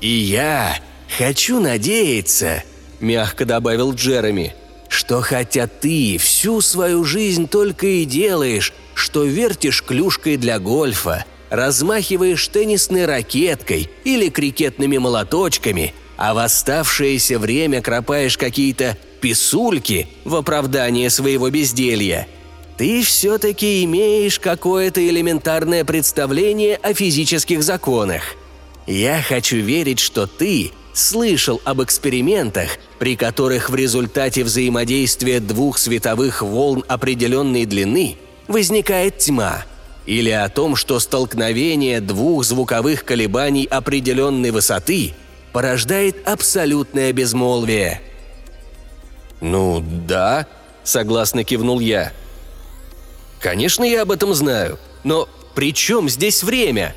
«И 0.00 0.08
я 0.08 0.78
хочу 1.18 1.60
надеяться»,– 1.60 2.62
мягко 3.00 3.44
добавил 3.44 3.94
Джереми, 3.94 4.54
что 4.88 5.20
хотя 5.20 5.66
ты 5.66 6.18
всю 6.18 6.60
свою 6.60 7.04
жизнь 7.04 7.48
только 7.48 7.86
и 7.86 8.04
делаешь, 8.04 8.72
что 8.94 9.24
вертишь 9.24 9.82
клюшкой 9.82 10.36
для 10.36 10.58
гольфа, 10.58 11.24
размахиваешь 11.50 12.46
теннисной 12.48 13.06
ракеткой 13.06 13.90
или 14.04 14.28
крикетными 14.28 14.98
молоточками, 14.98 15.94
а 16.16 16.34
в 16.34 16.38
оставшееся 16.38 17.38
время 17.38 17.82
кропаешь 17.82 18.38
какие-то 18.38 18.96
писульки 19.20 20.08
в 20.24 20.36
оправдание 20.36 21.10
своего 21.10 21.50
безделья. 21.50 22.28
Ты 22.76 23.02
все-таки 23.02 23.84
имеешь 23.84 24.40
какое-то 24.40 25.06
элементарное 25.06 25.84
представление 25.84 26.76
о 26.76 26.92
физических 26.92 27.62
законах. 27.62 28.34
Я 28.86 29.22
хочу 29.22 29.58
верить, 29.58 30.00
что 30.00 30.26
ты 30.26 30.72
слышал 30.92 31.60
об 31.64 31.82
экспериментах, 31.82 32.78
при 32.98 33.16
которых 33.16 33.70
в 33.70 33.74
результате 33.74 34.42
взаимодействия 34.44 35.40
двух 35.40 35.78
световых 35.78 36.42
волн 36.42 36.84
определенной 36.88 37.64
длины 37.64 38.16
возникает 38.48 39.18
тьма, 39.18 39.64
или 40.04 40.30
о 40.30 40.48
том, 40.48 40.76
что 40.76 40.98
столкновение 40.98 42.00
двух 42.00 42.44
звуковых 42.44 43.04
колебаний 43.04 43.64
определенной 43.64 44.50
высоты 44.50 45.14
порождает 45.52 46.26
абсолютное 46.28 47.12
безмолвие. 47.12 48.02
«Ну 49.40 49.82
да»,— 50.06 50.46
согласно 50.84 51.44
кивнул 51.44 51.80
я. 51.80 52.12
«Конечно, 53.44 53.84
я 53.84 54.00
об 54.00 54.10
этом 54.10 54.32
знаю, 54.32 54.78
но 55.04 55.28
при 55.54 55.74
чем 55.74 56.08
здесь 56.08 56.42
время?» 56.42 56.94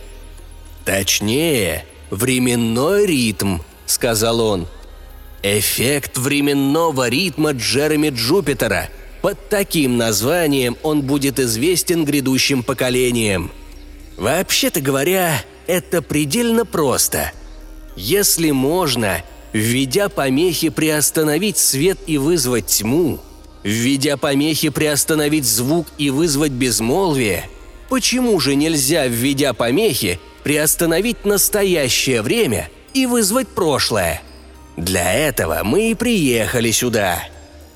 «Точнее, 0.86 1.86
временной 2.10 3.06
ритм»,— 3.06 3.58
сказал 3.86 4.40
он. 4.40 4.66
«Эффект 5.44 6.18
временного 6.18 7.10
ритма 7.10 7.52
Джереми 7.52 8.12
Джупитера. 8.12 8.88
Под 9.22 9.50
таким 9.50 9.98
названием 9.98 10.78
он 10.84 11.02
будет 11.02 11.38
известен 11.38 12.06
грядущим 12.06 12.64
поколениям. 12.64 13.52
Вообще-то 14.16 14.80
говоря, 14.80 15.44
это 15.68 16.02
предельно 16.02 16.66
просто. 16.66 17.34
Если 17.98 18.52
можно, 18.52 19.22
введя 19.52 20.08
помехи 20.08 20.70
приостановить 20.70 21.58
свет 21.58 22.00
и 22.08 22.18
вызвать 22.18 22.68
тьму, 22.68 23.20
введя 23.68 24.18
помехи 24.18 24.70
приостановить 24.70 25.46
звук 25.46 25.88
и 25.98 26.10
вызвать 26.10 26.52
безмолвие, 26.52 27.50
почему 27.90 28.40
же 28.40 28.56
нельзя, 28.56 29.08
введя 29.08 29.54
помехи, 29.54 30.20
приостановить 30.44 31.26
настоящее 31.26 32.22
время– 32.22 32.70
и 32.98 33.06
вызвать 33.06 33.48
прошлое. 33.48 34.22
Для 34.76 35.14
этого 35.14 35.62
мы 35.64 35.92
и 35.92 35.96
приехали 35.96 36.72
сюда. 36.72 37.24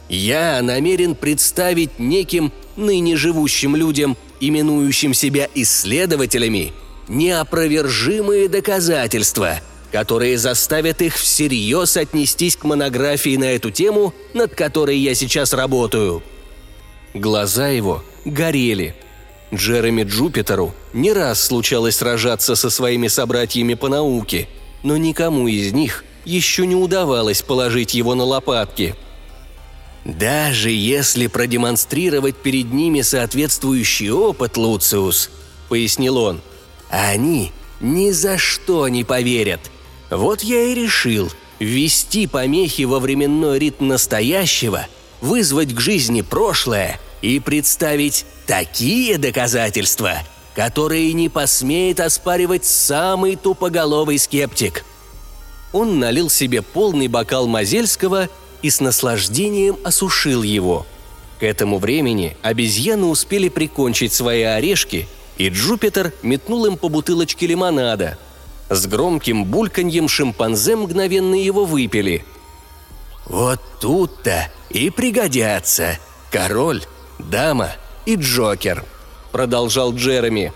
Я 0.10 0.62
намерен 0.62 1.16
представить 1.16 2.00
неким 2.00 2.52
ныне 2.76 3.16
живущим 3.16 3.76
людям, 3.76 4.18
именующим 4.40 5.14
себя 5.14 5.48
исследователями, 5.56 6.74
неопровержимые 7.08 8.50
доказательства, 8.50 9.62
которые 9.92 10.38
заставят 10.38 11.02
их 11.02 11.16
всерьез 11.16 11.98
отнестись 11.98 12.56
к 12.56 12.64
монографии 12.64 13.36
на 13.38 13.52
эту 13.52 13.72
тему, 13.72 14.14
над 14.34 14.56
которой 14.56 14.98
я 14.98 15.14
сейчас 15.16 15.54
работаю. 15.54 16.24
Глаза 17.14 17.68
его 17.68 18.04
горели. 18.26 18.96
Джереми 19.54 20.04
Джупитеру 20.04 20.74
не 20.94 21.12
раз 21.12 21.44
случалось 21.44 21.98
сражаться 21.98 22.56
со 22.56 22.70
своими 22.70 23.08
собратьями 23.08 23.74
по 23.74 23.90
науке– 23.90 24.48
но 24.84 24.98
никому 24.98 25.48
из 25.48 25.74
них 25.74 26.04
еще 26.26 26.66
не 26.66 26.76
удавалось 26.76 27.42
положить 27.42 27.94
его 27.94 28.16
на 28.16 28.24
лопатки. 28.24 28.96
«Даже 30.04 30.72
если 30.72 31.28
продемонстрировать 31.28 32.36
перед 32.36 32.74
ними 32.74 33.02
соответствующий 33.02 34.10
опыт, 34.10 34.58
Луциус»,— 34.58 35.30
пояснил 35.70 36.18
он,— 36.18 36.42
«они 36.90 37.52
ни 37.80 38.10
за 38.10 38.40
что 38.40 38.88
не 38.88 39.04
поверят. 39.04 39.60
Вот 40.12 40.42
я 40.42 40.62
и 40.66 40.76
решил 40.76 41.32
ввести 41.60 42.28
помехи 42.28 42.84
во 42.84 43.00
временной 43.00 43.58
ритм 43.58 43.88
настоящего, 43.88 44.86
вызвать 45.22 45.74
к 45.74 45.80
жизни 45.80 46.22
прошлое 46.22 47.00
и 47.22 47.40
представить 47.40 48.26
такие 48.46 49.18
доказательства, 49.18 50.20
которые 50.54 51.14
не 51.14 51.30
посмеет 51.30 52.00
оспаривать 52.00 52.66
самый 52.66 53.36
тупоголовый 53.36 54.20
скептик». 54.20 54.86
Он 55.74 56.00
налил 56.00 56.30
себе 56.30 56.62
полный 56.62 57.08
бокал 57.08 57.48
Мазельского 57.48 58.28
и 58.62 58.70
с 58.70 58.82
наслаждением 58.82 59.78
осушил 59.84 60.44
его. 60.44 60.86
К 61.40 61.44
этому 61.44 61.80
времени 61.80 62.36
обезьяны 62.42 63.06
успели 63.06 63.48
прикончить 63.48 64.14
свои 64.14 64.42
орешки, 64.42 65.08
и 65.38 65.48
Джупитер 65.48 66.14
метнул 66.22 66.66
им 66.66 66.78
по 66.78 66.90
бутылочке 66.90 67.48
лимонада. 67.48 68.18
С 68.72 68.88
громким 68.88 69.44
бульканьем 69.44 70.08
шимпанзе 70.08 70.78
мгновенно 70.78 71.36
его 71.36 71.66
выпили. 71.66 72.24
«Вот 73.26 73.60
тут-то 73.82 74.50
и 74.70 74.90
пригодятся 74.90 76.00
король, 76.32 76.82
дама 77.20 77.72
и 78.06 78.16
Джокер»,— 78.16 78.86
продолжал 79.34 79.94
Джереми. 79.94 80.54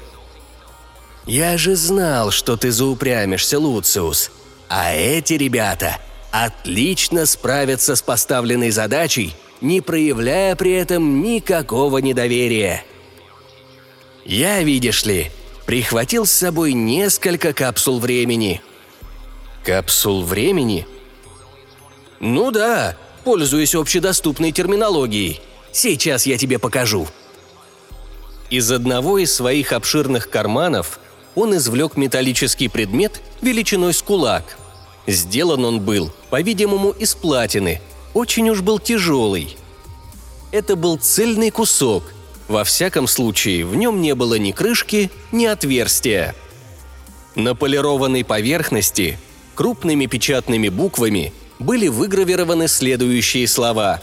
«Я 1.25 1.57
же 1.57 1.75
знал, 1.75 2.31
что 2.31 2.55
ты 2.55 2.71
заупрямишься, 2.71 3.59
Луциус. 3.59 4.31
А 4.69 4.93
эти 4.93 5.33
ребята 5.33 5.97
отлично 6.31 7.25
справятся 7.25 7.97
с 7.97 8.01
поставленной 8.01 8.71
задачей, 8.71 9.35
не 9.59 9.81
проявляя 9.81 10.55
при 10.55 10.71
этом 10.71 11.21
никакого 11.21 11.97
недоверия. 11.97 12.85
Я, 14.23 14.63
видишь 14.63 15.03
ли, 15.03 15.31
прихватил 15.65 16.25
с 16.25 16.31
собой 16.31 16.73
несколько 16.73 17.53
капсул 17.53 17.99
времени. 17.99 18.61
Капсул 19.63 20.23
времени? 20.23 20.87
Ну 22.19 22.51
да, 22.51 22.95
пользуясь 23.23 23.75
общедоступной 23.75 24.51
терминологией. 24.51 25.41
Сейчас 25.71 26.25
я 26.25 26.37
тебе 26.37 26.59
покажу. 26.59 27.07
Из 28.49 28.71
одного 28.71 29.17
из 29.17 29.33
своих 29.33 29.73
обширных 29.73 30.29
карманов 30.29 30.99
он 31.33 31.55
извлек 31.57 31.97
металлический 31.97 32.69
предмет 32.69 33.21
величиной 33.41 33.93
с 33.93 34.01
кулак. 34.01 34.57
Сделан 35.07 35.65
он 35.65 35.81
был, 35.81 36.11
по-видимому, 36.29 36.91
из 36.91 37.15
платины. 37.15 37.81
Очень 38.13 38.49
уж 38.49 38.61
был 38.61 38.79
тяжелый. 38.79 39.57
Это 40.51 40.75
был 40.75 40.97
цельный 40.97 41.51
кусок. 41.51 42.03
Во 42.47 42.63
всяком 42.63 43.07
случае, 43.07 43.65
в 43.65 43.75
нем 43.75 44.01
не 44.01 44.13
было 44.15 44.35
ни 44.35 44.51
крышки, 44.51 45.09
ни 45.31 45.45
отверстия. 45.45 46.35
На 47.35 47.55
полированной 47.55 48.23
поверхности 48.23 49.17
крупными 49.55 50.05
печатными 50.05 50.69
буквами 50.69 51.33
были 51.59 51.87
выгравированы 51.87 52.67
следующие 52.67 53.47
слова. 53.47 54.01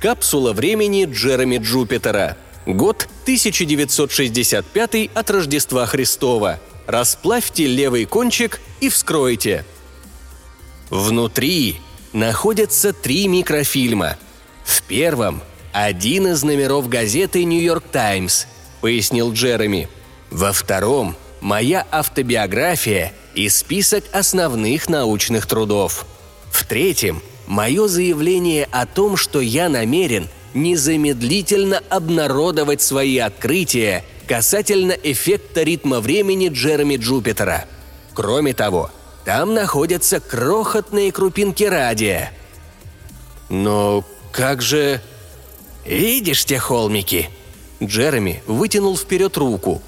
«Капсула 0.00 0.52
времени 0.52 1.06
Джереми 1.10 1.58
Джупитера», 1.58 2.36
Год 2.66 3.06
1965 3.24 5.10
от 5.12 5.30
Рождества 5.30 5.84
Христова. 5.84 6.60
Расплавьте 6.86 7.66
левый 7.66 8.06
кончик 8.06 8.60
и 8.80 8.88
вскройте. 8.88 9.66
Внутри 10.88 11.76
находятся 12.14 12.94
три 12.94 13.28
микрофильма. 13.28 14.16
В 14.64 14.82
первом– 14.82 15.42
один 15.74 16.28
из 16.28 16.44
номеров 16.44 16.88
газеты 16.88 17.42
«Нью-Йорк 17.42 17.82
Таймс», 17.90 18.46
пояснил 18.80 19.32
Джереми. 19.32 19.88
Во 20.30 20.52
втором– 20.52 21.16
моя 21.40 21.84
автобиография 21.90 23.12
и 23.34 23.48
список 23.48 24.04
основных 24.12 24.88
научных 24.88 25.46
трудов. 25.46 26.06
В 26.52 26.64
третьем– 26.64 27.20
мое 27.48 27.88
заявление 27.88 28.68
о 28.70 28.86
том, 28.86 29.16
что 29.16 29.40
я 29.40 29.68
намерен– 29.68 30.28
незамедлительно 30.54 31.82
обнародовать 31.90 32.80
свои 32.80 33.18
открытия 33.18 34.04
касательно 34.28 34.92
эффекта 34.92 35.64
ритма 35.64 35.98
времени 35.98 36.50
Джереми 36.50 36.96
Джупитера. 36.96 37.64
Кроме 38.14 38.54
того, 38.54 38.92
там 39.24 39.54
находятся 39.54 40.20
крохотные 40.20 41.10
крупинки 41.10 41.64
радия. 41.64 42.30
Но 43.48 44.04
как 44.30 44.62
же... 44.62 45.00
Видишь 45.84 46.44
те 46.44 46.58
холмики? 46.58 47.30
Джереми 47.82 48.42
вытянул 48.46 48.96
вперед 48.96 49.36
руку. 49.36 49.82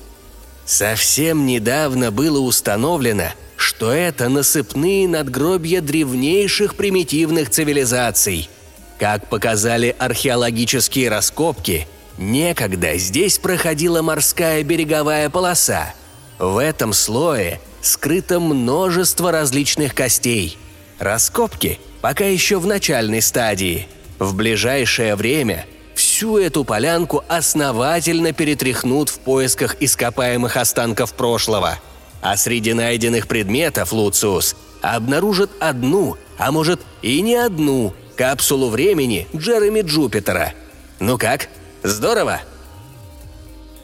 Совсем 0.65 1.47
недавно 1.47 2.11
было 2.11 2.41
установлено, 2.41 3.33
что 3.57 3.93
это 3.93 4.29
насыпные 4.29 5.09
надгробья 5.09 5.81
древнейших 5.81 6.75
примитивных 6.75 7.51
цивилизаций– 7.51 8.51
как 8.99 9.29
показали 9.29 9.95
археологические 9.99 11.11
раскопки, 11.11 11.87
некогда 12.17 12.97
здесь 12.97 13.39
проходила 13.39 14.01
морская 14.01 14.63
береговая 14.63 15.29
полоса. 15.29 15.95
В 16.39 16.59
этом 16.59 16.93
слое 16.93 17.61
скрыто 17.83 18.41
множество 18.41 19.33
различных 19.33 19.95
костей. 19.95 20.57
Раскопки 20.99 21.79
пока 22.01 22.25
еще 22.25 22.59
в 22.59 22.67
начальной 22.67 23.21
стадии. 23.21 23.87
В 24.19 24.35
ближайшее 24.35 25.15
время 25.15 25.67
всю 26.17 26.39
эту 26.39 26.65
полянку 26.65 27.23
основательно 27.29 28.33
перетряхнут 28.33 29.11
в 29.11 29.19
поисках 29.19 29.77
ископаемых 29.81 30.57
останков 30.57 31.13
прошлого. 31.13 31.79
А 32.23 32.39
среди 32.39 32.73
найденных 32.73 33.29
предметов, 33.29 33.93
Луциус, 33.93 34.57
обнаружат 34.81 35.51
одну, 35.61 36.17
а 36.39 36.53
может 36.53 36.81
и 37.03 37.21
не 37.21 37.35
одну 37.35 37.93
капсулу 38.17 38.71
времени 38.71 39.29
Джереми 39.37 39.83
Джупитера. 39.83 40.55
Ну 41.01 41.19
как, 41.19 41.51
здорово?» 41.83 42.41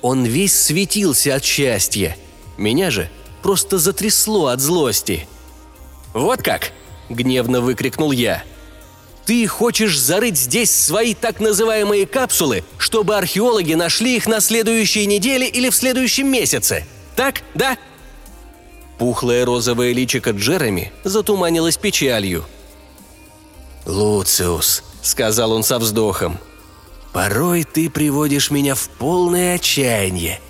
Он 0.01 0.25
весь 0.25 0.59
светился 0.59 1.35
от 1.35 1.45
счастья. 1.45 2.17
Меня 2.57 2.91
же 2.91 3.11
просто 3.43 3.77
затрясло 3.77 4.47
от 4.47 4.61
злости. 4.61 5.29
«Вот 6.15 6.43
как!»– 6.43 6.73
гневно 7.11 7.61
выкрикнул 7.61 8.11
я. 8.11 8.43
«Ты 9.27 9.47
хочешь 9.47 9.99
зарыть 9.99 10.37
здесь 10.37 10.71
свои 10.71 11.15
так 11.15 11.39
называемые 11.41 12.07
капсулы, 12.07 12.65
чтобы 12.77 13.17
археологи 13.17 13.75
нашли 13.75 14.17
их 14.17 14.27
на 14.27 14.41
следующей 14.41 15.07
неделе 15.07 15.49
или 15.49 15.71
в 15.71 15.77
следующем 15.77 16.27
месяце? 16.29 16.85
Так, 17.15 17.43
да?» 17.55 17.79
Пухлое 18.99 19.45
розовое 19.45 19.93
личико 19.93 20.31
Джереми 20.31 20.93
затуманилось 21.05 21.77
печалью– 21.77 22.45
«Луциус»,— 23.87 24.85
сказал 25.03 25.53
он 25.53 25.63
со 25.63 25.79
вздохом,— 25.79 26.39
«порой 27.13 27.65
ты 27.65 27.91
приводишь 27.91 28.51
меня 28.51 28.75
в 28.75 28.89
полное 28.89 29.57
отчаяние. 29.57 30.41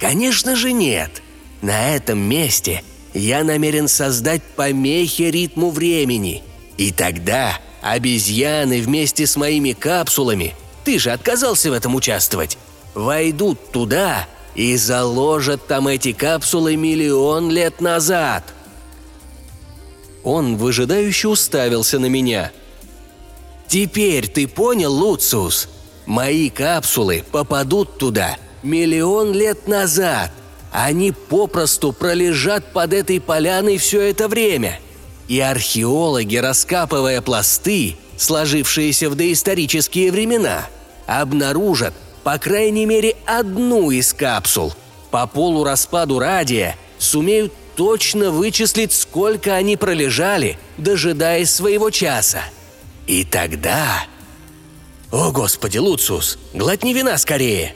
Конечно 0.00 0.56
же 0.56 0.72
нет. 0.72 1.22
На 1.60 1.94
этом 1.94 2.18
месте 2.18 2.82
я 3.14 3.44
намерен 3.44 3.86
создать 3.86 4.42
помехи 4.42 5.22
ритму 5.22 5.70
времени. 5.70 6.42
И 6.76 6.90
тогда 6.90 7.58
обезьяны 7.82 8.80
вместе 8.80 9.26
с 9.26 9.36
моими 9.36 9.72
капсулами, 9.72 10.54
ты 10.84 10.98
же 10.98 11.10
отказался 11.10 11.70
в 11.70 11.74
этом 11.74 11.94
участвовать, 11.94 12.56
войдут 12.94 13.70
туда 13.70 14.26
и 14.54 14.76
заложат 14.76 15.66
там 15.66 15.88
эти 15.88 16.12
капсулы 16.12 16.76
миллион 16.76 17.50
лет 17.50 17.82
назад». 17.82 18.44
Он 20.24 20.56
выжидающе 20.56 21.28
уставился 21.28 21.98
на 21.98 22.06
меня— 22.06 22.52
Теперь 23.72 24.28
ты 24.28 24.46
понял, 24.46 24.92
Луциус? 24.92 25.66
Мои 26.04 26.50
капсулы 26.50 27.24
попадут 27.32 27.96
туда 27.96 28.36
миллион 28.62 29.32
лет 29.32 29.66
назад. 29.66 30.30
Они 30.70 31.10
попросту 31.10 31.94
пролежат 31.94 32.70
под 32.74 32.92
этой 32.92 33.18
поляной 33.18 33.78
все 33.78 34.02
это 34.02 34.28
время. 34.28 34.78
И 35.28 35.40
археологи, 35.40 36.36
раскапывая 36.36 37.20
пласты, 37.22 37.96
сложившиеся 38.16 39.08
в 39.08 39.14
доисторические 39.14 40.12
времена, 40.12 40.66
обнаружат 41.06 41.94
по 42.24 42.38
крайней 42.38 42.86
мере 42.86 43.16
одну 43.26 43.90
из 43.90 44.12
капсул. 44.12 44.74
По 45.10 45.26
полураспаду 45.26 46.18
радия 46.18 46.76
сумеют 46.98 47.52
точно 47.76 48.30
вычислить, 48.30 48.92
сколько 48.92 49.54
они 49.54 49.76
пролежали, 49.76 50.58
дожидаясь 50.76 51.50
своего 51.50 51.90
часа– 51.90 52.42
и 53.06 53.24
тогда... 53.24 54.06
О, 55.10 55.30
господи, 55.32 55.78
Луциус, 55.78 56.38
глотни 56.54 56.94
вина 56.94 57.18
скорее!» 57.18 57.74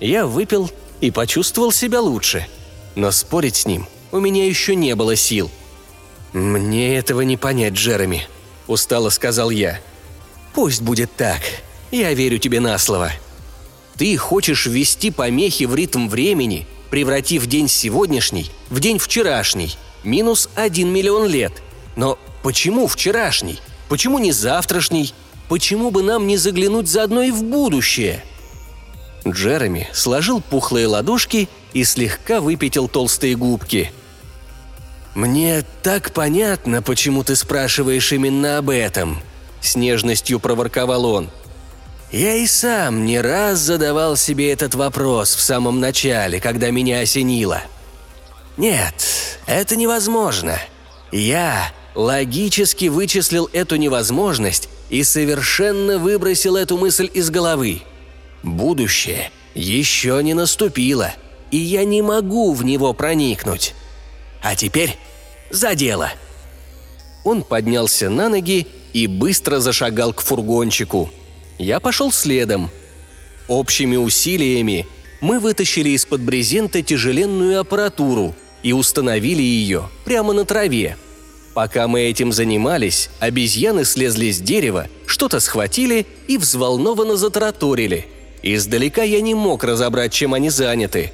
Я 0.00 0.26
выпил 0.26 0.70
и 1.00 1.10
почувствовал 1.10 1.72
себя 1.72 2.00
лучше. 2.00 2.46
Но 2.94 3.10
спорить 3.10 3.56
с 3.56 3.66
ним 3.66 3.86
у 4.10 4.18
меня 4.18 4.44
еще 4.46 4.74
не 4.74 4.94
было 4.94 5.16
сил. 5.16 5.50
«Мне 6.32 6.96
этого 6.96 7.20
не 7.22 7.36
понять, 7.36 7.74
Джереми»,– 7.74 8.26
устало 8.66 9.10
сказал 9.10 9.50
я. 9.50 9.80
«Пусть 10.54 10.80
будет 10.80 11.14
так. 11.14 11.40
Я 11.90 12.14
верю 12.14 12.38
тебе 12.38 12.58
на 12.60 12.78
слово. 12.78 13.12
Ты 13.96 14.16
хочешь 14.16 14.66
ввести 14.66 15.10
помехи 15.10 15.64
в 15.64 15.74
ритм 15.74 16.08
времени, 16.08 16.66
превратив 16.90 17.46
день 17.46 17.68
сегодняшний 17.68 18.50
в 18.70 18.80
день 18.80 18.98
вчерашний, 18.98 19.76
минус 20.04 20.48
один 20.54 20.90
миллион 20.90 21.28
лет. 21.28 21.52
Но 21.96 22.18
почему 22.42 22.86
вчерашний? 22.86 23.60
Почему 23.90 24.18
не 24.18 24.32
завтрашний? 24.32 25.12
Почему 25.50 25.90
бы 25.90 26.02
нам 26.02 26.26
не 26.26 26.38
заглянуть 26.38 26.88
заодно 26.88 27.22
и 27.22 27.30
в 27.30 27.44
будущее?» 27.44 28.24
Джереми 29.28 29.88
сложил 29.92 30.40
пухлые 30.40 30.86
ладошки 30.86 31.48
и 31.74 31.84
слегка 31.84 32.40
выпятил 32.40 32.88
толстые 32.88 33.36
губки. 33.36 33.92
«Мне 35.14 35.62
так 35.82 36.12
понятно, 36.12 36.80
почему 36.80 37.22
ты 37.22 37.36
спрашиваешь 37.36 38.12
именно 38.12 38.58
об 38.58 38.70
этом»,– 38.70 39.20
с 39.60 39.76
нежностью 39.76 40.40
проворковал 40.40 41.04
он. 41.04 41.30
«Я 42.10 42.34
и 42.34 42.46
сам 42.46 43.04
не 43.04 43.20
раз 43.20 43.58
задавал 43.58 44.16
себе 44.16 44.50
этот 44.52 44.74
вопрос 44.74 45.34
в 45.34 45.40
самом 45.40 45.80
начале, 45.80 46.40
когда 46.40 46.70
меня 46.70 47.00
осенило. 47.00 47.62
Нет, 48.56 49.38
это 49.46 49.76
невозможно. 49.76 50.58
Я 51.10 51.70
логически 51.94 52.86
вычислил 52.86 53.50
эту 53.52 53.76
невозможность 53.76 54.68
и 54.88 55.04
совершенно 55.04 55.98
выбросил 55.98 56.56
эту 56.56 56.78
мысль 56.78 57.10
из 57.12 57.30
головы. 57.30 57.82
Будущее 58.42 59.30
еще 59.54 60.20
не 60.22 60.34
наступило, 60.34 61.12
и 61.50 61.58
я 61.58 61.84
не 61.84 62.00
могу 62.02 62.52
в 62.52 62.64
него 62.64 62.92
проникнуть. 62.94 63.74
А 64.42 64.56
теперь 64.56 64.96
за 65.50 65.74
дело. 65.74 66.12
Он 67.24 67.42
поднялся 67.42 68.10
на 68.10 68.28
ноги 68.28 68.66
и 68.92 69.06
быстро 69.06 69.60
зашагал 69.60 70.12
к 70.12 70.20
фургончику. 70.20 71.10
Я 71.58 71.78
пошел 71.78 72.10
следом. 72.10 72.70
Общими 73.46 73.96
усилиями 73.96 74.86
мы 75.20 75.38
вытащили 75.38 75.90
из-под 75.90 76.20
брезента 76.22 76.82
тяжеленную 76.82 77.60
аппаратуру 77.60 78.34
и 78.62 78.72
установили 78.72 79.42
ее 79.42 79.88
прямо 80.04 80.32
на 80.32 80.44
траве. 80.44 80.96
Пока 81.54 81.86
мы 81.86 82.00
этим 82.00 82.32
занимались, 82.32 83.10
обезьяны 83.20 83.84
слезли 83.84 84.32
с 84.32 84.40
дерева, 84.40 84.88
что-то 85.06 85.38
схватили 85.38 86.06
и 86.26 86.38
взволнованно 86.38 87.16
затараторили. 87.16 88.06
Издалека 88.42 89.02
я 89.02 89.20
не 89.20 89.34
мог 89.34 89.62
разобрать, 89.62 90.12
чем 90.12 90.34
они 90.34 90.50
заняты. 90.50 91.12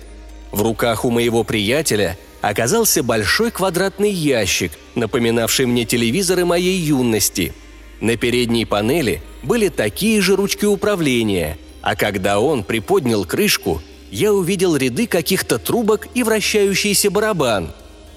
В 0.53 0.63
руках 0.63 1.05
у 1.05 1.11
моего 1.11 1.45
приятеля 1.45 2.17
оказался 2.41 3.03
большой 3.03 3.51
квадратный 3.51 4.11
ящик, 4.11 4.73
напоминавший 4.95 5.67
мне 5.67 5.85
телевизоры 5.85 6.45
моей 6.45 6.79
юности. 6.79 7.53
На 8.01 8.17
передней 8.17 8.65
панели 8.65 9.23
были 9.43 9.69
такие 9.69 10.21
же 10.21 10.37
ручки 10.37 10.65
управления, 10.65 11.59
а 11.83 11.97
когда 11.97 12.39
он 12.39 12.63
приподнял 12.63 13.25
крышку, 13.25 13.83
я 14.11 14.33
увидел 14.33 14.77
ряды 14.77 15.07
каких-то 15.07 15.59
трубок 15.59 16.09
и 16.15 16.23
вращающийся 16.23 17.11
барабан. 17.11 17.73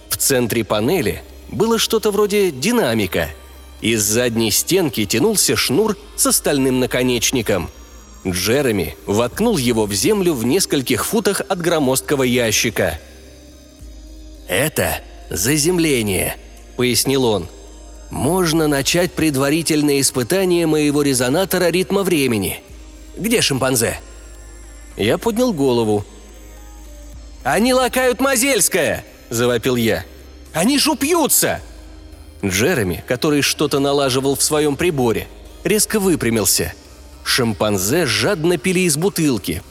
В 0.09 0.17
центре 0.17 0.63
панели 0.63 1.23
было 1.51 1.79
что-то 1.79 2.11
вроде 2.11 2.51
динамика. 2.51 3.29
Из 3.81 4.03
задней 4.03 4.51
стенки 4.51 5.05
тянулся 5.05 5.55
шнур 5.55 5.97
с 6.15 6.27
остальным 6.27 6.79
наконечником. 6.79 7.69
Джереми 8.25 8.95
воткнул 9.07 9.57
его 9.57 9.87
в 9.87 9.93
землю 9.93 10.33
в 10.33 10.45
нескольких 10.45 11.05
футах 11.05 11.41
от 11.47 11.59
громоздкого 11.59 12.23
ящика. 12.23 12.99
«Это 14.51 14.99
заземление»,— 15.29 16.35
пояснил 16.75 17.23
он. 17.23 17.47
«Можно 18.09 18.67
начать 18.67 19.13
предварительное 19.13 20.01
испытание 20.01 20.67
моего 20.67 21.03
резонатора 21.03 21.69
ритма 21.69 22.03
времени. 22.03 22.59
Где 23.15 23.39
шимпанзе?» 23.39 24.01
Я 24.97 25.17
поднял 25.17 25.53
голову. 25.53 26.05
«Они 27.45 27.73
лакают 27.73 28.19
Мазельское!»– 28.19 29.05
завопил 29.29 29.77
я. 29.77 30.03
«Они 30.51 30.77
ж 30.77 30.89
упьются!» 30.89 31.61
Джереми, 32.43 33.05
который 33.07 33.43
что-то 33.43 33.79
налаживал 33.79 34.35
в 34.35 34.43
своем 34.43 34.75
приборе, 34.75 35.29
резко 35.63 35.97
выпрямился. 35.97 36.73
Шимпанзе 37.23 38.05
жадно 38.05 38.57
пили 38.57 38.81
из 38.81 38.97
бутылки. 38.97 39.63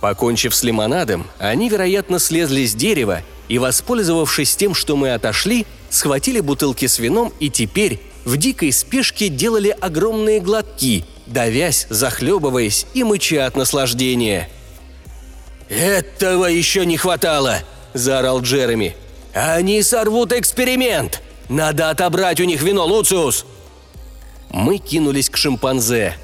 Покончив 0.00 0.54
с 0.54 0.62
лимонадом, 0.62 1.26
они, 1.40 1.68
вероятно, 1.68 2.20
слезли 2.20 2.66
с 2.66 2.74
дерева 2.76 3.24
и, 3.48 3.58
воспользовавшись 3.58 4.56
тем, 4.56 4.74
что 4.74 4.96
мы 4.96 5.12
отошли, 5.12 5.66
схватили 5.90 6.40
бутылки 6.40 6.86
с 6.86 6.98
вином 6.98 7.32
и 7.40 7.50
теперь 7.50 8.00
в 8.24 8.36
дикой 8.36 8.72
спешке 8.72 9.28
делали 9.28 9.68
огромные 9.68 10.40
глотки, 10.40 11.04
давясь, 11.26 11.86
захлебываясь 11.88 12.86
и 12.94 13.04
мыча 13.04 13.46
от 13.46 13.56
наслаждения– 13.56 14.48
«Этого 15.68 16.46
еще 16.46 16.86
не 16.86 16.96
хватало!»– 16.96 17.58
заорал 17.94 18.40
Джереми. 18.40 18.96
«Они 19.34 19.82
сорвут 19.82 20.32
эксперимент! 20.32 21.22
Надо 21.48 21.90
отобрать 21.90 22.40
у 22.40 22.44
них 22.44 22.62
вино, 22.62 22.86
Луциус!» 22.86 23.44
Мы 24.50 24.78
кинулись 24.78 25.28
к 25.28 25.36
шимпанзе. 25.36 26.14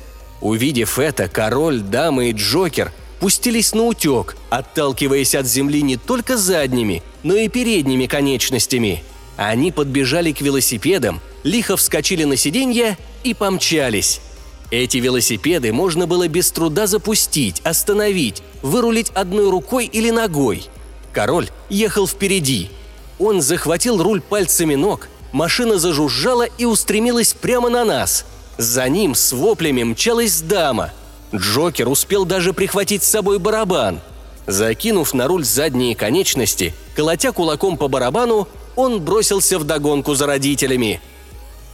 Увидев 0.40 0.98
это, 0.98 1.28
король, 1.28 1.80
дама 1.80 2.26
и 2.26 2.32
Джокер 2.32 2.92
пустились 3.20 3.74
на 3.74 3.84
утек, 3.84 4.36
отталкиваясь 4.50 5.34
от 5.34 5.46
земли 5.46 5.82
не 5.82 5.96
только 5.96 6.36
задними, 6.36 7.02
но 7.22 7.34
и 7.34 7.48
передними 7.48 8.06
конечностями. 8.06 9.02
Они 9.36 9.72
подбежали 9.72 10.32
к 10.32 10.40
велосипедам, 10.40 11.20
лихо 11.42 11.76
вскочили 11.76 12.24
на 12.24 12.36
сиденья 12.36 12.96
и 13.24 13.34
помчались. 13.34 14.20
Эти 14.70 14.98
велосипеды 14.98 15.72
можно 15.72 16.06
было 16.06 16.28
без 16.28 16.50
труда 16.50 16.86
запустить, 16.86 17.60
остановить, 17.64 18.42
вырулить 18.62 19.10
одной 19.10 19.50
рукой 19.50 19.86
или 19.86 20.10
ногой. 20.10 20.64
Король 21.12 21.48
ехал 21.68 22.08
впереди. 22.08 22.70
Он 23.18 23.40
захватил 23.40 24.02
руль 24.02 24.20
пальцами 24.20 24.74
ног, 24.74 25.08
машина 25.32 25.78
зажужжала 25.78 26.46
и 26.58 26.64
устремилась 26.64 27.34
прямо 27.34 27.68
на 27.68 27.84
нас. 27.84 28.24
За 28.58 28.88
ним 28.88 29.14
с 29.14 29.32
воплями 29.32 29.82
мчалась 29.82 30.40
дама. 30.40 30.92
Джокер 31.34 31.88
успел 31.88 32.24
даже 32.24 32.52
прихватить 32.52 33.02
с 33.02 33.08
собой 33.08 33.38
барабан. 33.38 34.00
Закинув 34.46 35.14
на 35.14 35.26
руль 35.26 35.44
задние 35.44 35.96
конечности, 35.96 36.74
колотя 36.94 37.32
кулаком 37.32 37.76
по 37.76 37.88
барабану, 37.88 38.46
он 38.76 39.00
бросился 39.00 39.58
в 39.58 39.64
догонку 39.64 40.14
за 40.14 40.26
родителями. 40.26 41.00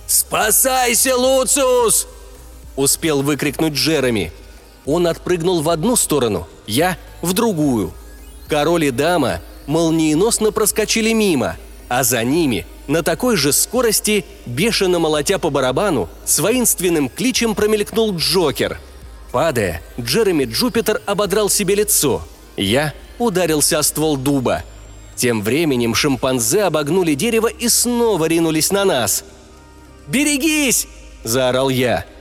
«Спасайся, 0.07 1.17
Луциус!» 1.17 2.07
успел 2.81 3.23
выкрикнуть 3.23 3.75
Джереми. 3.75 4.33
Он 4.87 5.07
отпрыгнул 5.07 5.61
в 5.63 5.69
одну 5.69 5.97
сторону, 5.97 6.49
я– 6.67 6.97
в 7.23 7.35
другую. 7.35 7.93
Король 8.49 8.87
и 8.87 8.91
дама 8.91 9.41
молниеносно 9.67 10.53
проскочили 10.53 11.13
мимо, 11.13 11.57
а 11.89 12.03
за 12.03 12.25
ними 12.25 12.67
на 12.89 13.03
такой 13.03 13.37
же 13.37 13.53
скорости, 13.53 14.25
бешено 14.47 14.99
молотя 14.99 15.39
по 15.39 15.51
барабану, 15.51 16.09
с 16.25 16.39
воинственным 16.39 17.09
кличем 17.09 17.55
промелькнул 17.55 18.17
Джокер. 18.17 18.81
Падая, 19.33 19.83
Джереми 19.99 20.45
Джупитер 20.45 21.01
ободрал 21.07 21.49
себе 21.49 21.75
лицо. 21.75 22.23
Я 22.57 22.95
ударился 23.19 23.79
о 23.79 23.83
ствол 23.83 24.17
дуба. 24.17 24.65
Тем 25.15 25.43
временем 25.43 25.95
шимпанзе 25.95 26.63
обогнули 26.63 27.15
дерево 27.15 27.47
и 27.47 27.69
снова 27.69 28.25
ринулись 28.27 28.73
на 28.73 28.85
нас. 28.85 29.25
«Берегись!»– 30.09 30.89
заорал 31.25 31.69
я– 31.69 32.05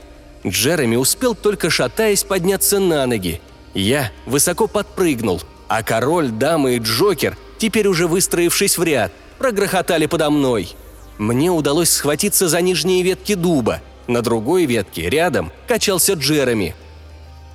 Джереми 0.46 0.96
успел 0.96 1.34
только 1.34 1.70
шатаясь 1.70 2.24
подняться 2.24 2.78
на 2.78 3.06
ноги. 3.06 3.40
Я 3.74 4.10
высоко 4.26 4.66
подпрыгнул, 4.66 5.40
а 5.68 5.82
король, 5.82 6.30
дама 6.30 6.72
и 6.72 6.78
Джокер, 6.78 7.36
теперь 7.58 7.86
уже 7.88 8.06
выстроившись 8.06 8.78
в 8.78 8.82
ряд, 8.82 9.12
прогрохотали 9.38 10.06
подо 10.06 10.30
мной. 10.30 10.74
Мне 11.18 11.50
удалось 11.50 11.90
схватиться 11.90 12.48
за 12.48 12.60
нижние 12.62 13.02
ветки 13.02 13.34
дуба. 13.34 13.80
На 14.06 14.22
другой 14.22 14.64
ветке, 14.64 15.08
рядом, 15.10 15.52
качался 15.68 16.14
Джереми. 16.14 16.74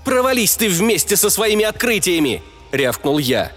«Провались 0.05 0.55
ты 0.55 0.69
вместе 0.69 1.17
со 1.17 1.29
своими 1.29 1.65
открытиями!»– 1.65 2.41
рявкнул 2.71 3.17
я. 3.17 3.51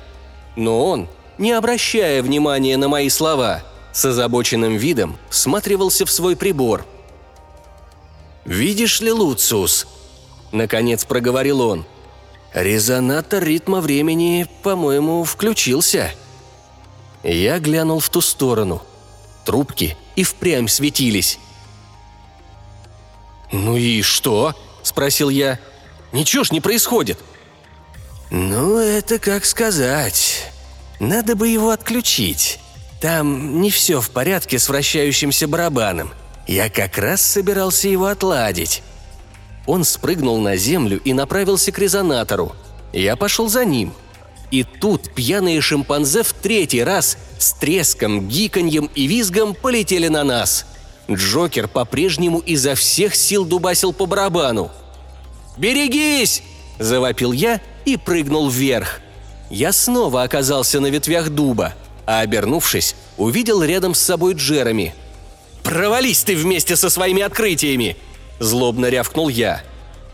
Но 0.56 0.84
он, 0.84 1.08
не 1.38 1.52
обращая 1.52 2.22
внимания 2.22 2.76
на 2.76 2.88
мои 2.88 3.08
слова, 3.10 3.62
с 3.92 4.04
озабоченным 4.04 4.76
видом 4.76 5.16
всматривался 5.30 6.04
в 6.04 6.10
свой 6.10 6.34
прибор– 6.34 6.84
«Видишь 8.48 9.02
ли, 9.02 9.12
Луциус?»– 9.12 9.86
наконец 10.52 11.04
проговорил 11.04 11.60
он. 11.60 11.84
«Резонатор 12.54 13.44
ритма 13.44 13.82
времени, 13.82 14.46
по-моему, 14.62 15.22
включился». 15.24 16.14
Я 17.22 17.58
глянул 17.58 18.00
в 18.00 18.08
ту 18.08 18.22
сторону. 18.22 18.82
Трубки 19.44 19.98
и 20.16 20.24
впрямь 20.24 20.66
светились. 20.66 21.38
«Ну 23.52 23.76
и 23.76 24.00
что?»– 24.00 24.54
спросил 24.82 25.28
я. 25.28 25.58
«Ничего 26.12 26.44
ж 26.44 26.52
не 26.52 26.60
происходит». 26.60 27.18
«Ну, 28.30 28.78
это 28.78 29.18
как 29.18 29.44
сказать. 29.44 30.52
Надо 31.00 31.34
бы 31.34 31.48
его 31.48 31.70
отключить. 31.70 32.60
Там 33.00 33.60
не 33.60 33.70
все 33.70 34.00
в 34.00 34.10
порядке 34.10 34.58
с 34.58 34.68
вращающимся 34.68 35.48
барабаном. 35.48 36.12
Я 36.46 36.68
как 36.68 36.98
раз 36.98 37.22
собирался 37.22 37.88
его 37.88 38.06
отладить». 38.06 38.82
Он 39.66 39.84
спрыгнул 39.84 40.38
на 40.38 40.56
землю 40.56 41.00
и 41.04 41.12
направился 41.12 41.72
к 41.72 41.78
резонатору. 41.78 42.56
Я 42.92 43.16
пошел 43.16 43.48
за 43.48 43.66
ним. 43.66 43.92
И 44.50 44.64
тут 44.64 45.14
пьяные 45.14 45.60
шимпанзе 45.60 46.22
в 46.22 46.32
третий 46.32 46.82
раз 46.82 47.18
с 47.38 47.52
треском, 47.52 48.28
гиканьем 48.28 48.90
и 48.94 49.06
визгом 49.06 49.54
полетели 49.54 50.08
на 50.08 50.24
нас. 50.24 50.64
Джокер 51.10 51.68
по-прежнему 51.68 52.38
изо 52.38 52.74
всех 52.74 53.14
сил 53.14 53.44
дубасил 53.44 53.92
по 53.92 54.06
барабану. 54.06 54.70
«Берегись!»– 55.58 56.42
завопил 56.78 57.32
я 57.32 57.60
и 57.84 57.96
прыгнул 57.96 58.48
вверх. 58.48 59.00
я 59.50 59.72
снова 59.72 60.22
оказался 60.22 60.78
на 60.78 60.86
ветвях 60.86 61.30
дуба, 61.30 61.74
а 62.06 62.20
обернувшись, 62.20 62.94
увидел 63.16 63.62
рядом 63.62 63.94
с 63.94 63.98
собой 63.98 64.34
Джереми. 64.34 64.94
«Провались 65.64 66.22
ты 66.22 66.36
вместе 66.36 66.76
со 66.76 66.90
своими 66.90 67.22
открытиями!»– 67.22 67.96
злобно 68.38 68.86
рявкнул 68.86 69.28
я. 69.28 69.62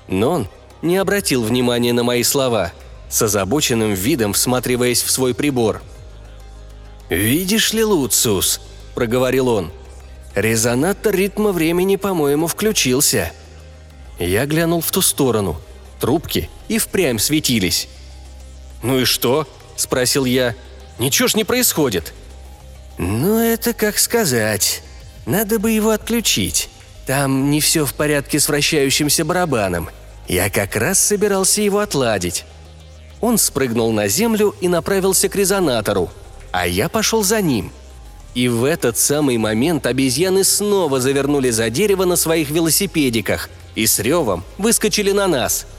Но 0.08 0.30
он 0.30 0.48
не 0.82 0.96
обратил 0.96 1.42
внимания 1.42 1.92
на 1.92 2.04
мои 2.04 2.22
слова, 2.22 2.72
с 3.10 3.20
озабоченным 3.20 3.92
видом 3.92 4.32
всматриваясь 4.32 5.02
в 5.02 5.10
свой 5.10 5.34
прибор. 5.34 5.82
«Видишь 7.10 7.72
ли, 7.74 7.84
Луциус»,– 7.84 8.60
проговорил 8.94 9.48
он,– 9.48 9.70
«резонатор 10.34 11.14
ритма 11.14 11.52
времени, 11.52 11.96
по-моему, 11.96 12.46
включился». 12.46 13.30
Я 14.18 14.46
глянул 14.46 14.80
в 14.80 14.90
ту 14.90 15.02
сторону. 15.02 15.60
Трубки 16.00 16.50
и 16.68 16.78
впрямь 16.78 17.18
светились. 17.18 17.88
«Ну 18.82 19.00
и 19.00 19.04
что?»– 19.04 19.48
спросил 19.76 20.24
я. 20.24 20.54
«Ничего 20.98 21.28
ж 21.28 21.34
не 21.34 21.44
происходит». 21.44 22.12
«Ну, 22.98 23.38
это 23.38 23.72
как 23.72 23.98
сказать. 23.98 24.82
Надо 25.26 25.58
бы 25.58 25.72
его 25.72 25.90
отключить. 25.90 26.68
Там 27.06 27.50
не 27.50 27.60
все 27.60 27.84
в 27.84 27.94
порядке 27.94 28.38
с 28.38 28.48
вращающимся 28.48 29.24
барабаном. 29.24 29.88
Я 30.28 30.48
как 30.50 30.76
раз 30.76 30.98
собирался 30.98 31.62
его 31.62 31.80
отладить». 31.80 32.44
Он 33.20 33.38
спрыгнул 33.38 33.90
на 33.92 34.06
землю 34.06 34.54
и 34.60 34.68
направился 34.68 35.30
к 35.30 35.34
резонатору, 35.34 36.10
а 36.52 36.66
я 36.66 36.90
пошел 36.90 37.24
за 37.24 37.40
ним. 37.40 37.72
И 38.34 38.48
в 38.48 38.64
этот 38.64 38.98
самый 38.98 39.38
момент 39.38 39.86
обезьяны 39.86 40.44
снова 40.44 41.00
завернули 41.00 41.50
за 41.50 41.70
дерево 41.70 42.04
на 42.04 42.16
своих 42.16 42.50
велосипедиках 42.50 43.48
и 43.74 43.86
с 43.86 43.98
ревом 43.98 44.44
выскочили 44.58 45.12
на 45.12 45.26
нас– 45.26 45.66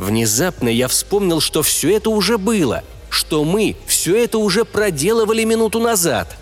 Внезапно 0.00 0.70
я 0.70 0.88
вспомнил, 0.88 1.42
что 1.42 1.62
все 1.62 1.94
это 1.94 2.08
уже 2.08 2.38
было, 2.38 2.84
что 3.10 3.44
мы 3.44 3.76
все 3.86 4.16
это 4.16 4.38
уже 4.38 4.64
проделывали 4.64 5.44
минуту 5.44 5.78
назад. 5.78 6.38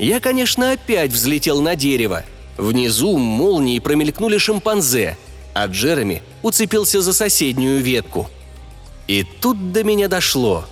Я, 0.00 0.18
конечно, 0.18 0.72
опять 0.72 1.12
взлетел 1.12 1.60
на 1.60 1.76
дерево. 1.76 2.24
Внизу 2.56 3.16
молнии 3.16 3.78
промелькнули 3.78 4.38
шимпанзе, 4.38 5.16
а 5.54 5.66
Джереми 5.66 6.20
уцепился 6.42 7.00
за 7.00 7.12
соседнюю 7.12 7.80
ветку. 7.80 8.28
И 9.06 9.24
тут 9.40 9.70
до 9.70 9.84
меня 9.84 10.08
дошло. 10.08 10.64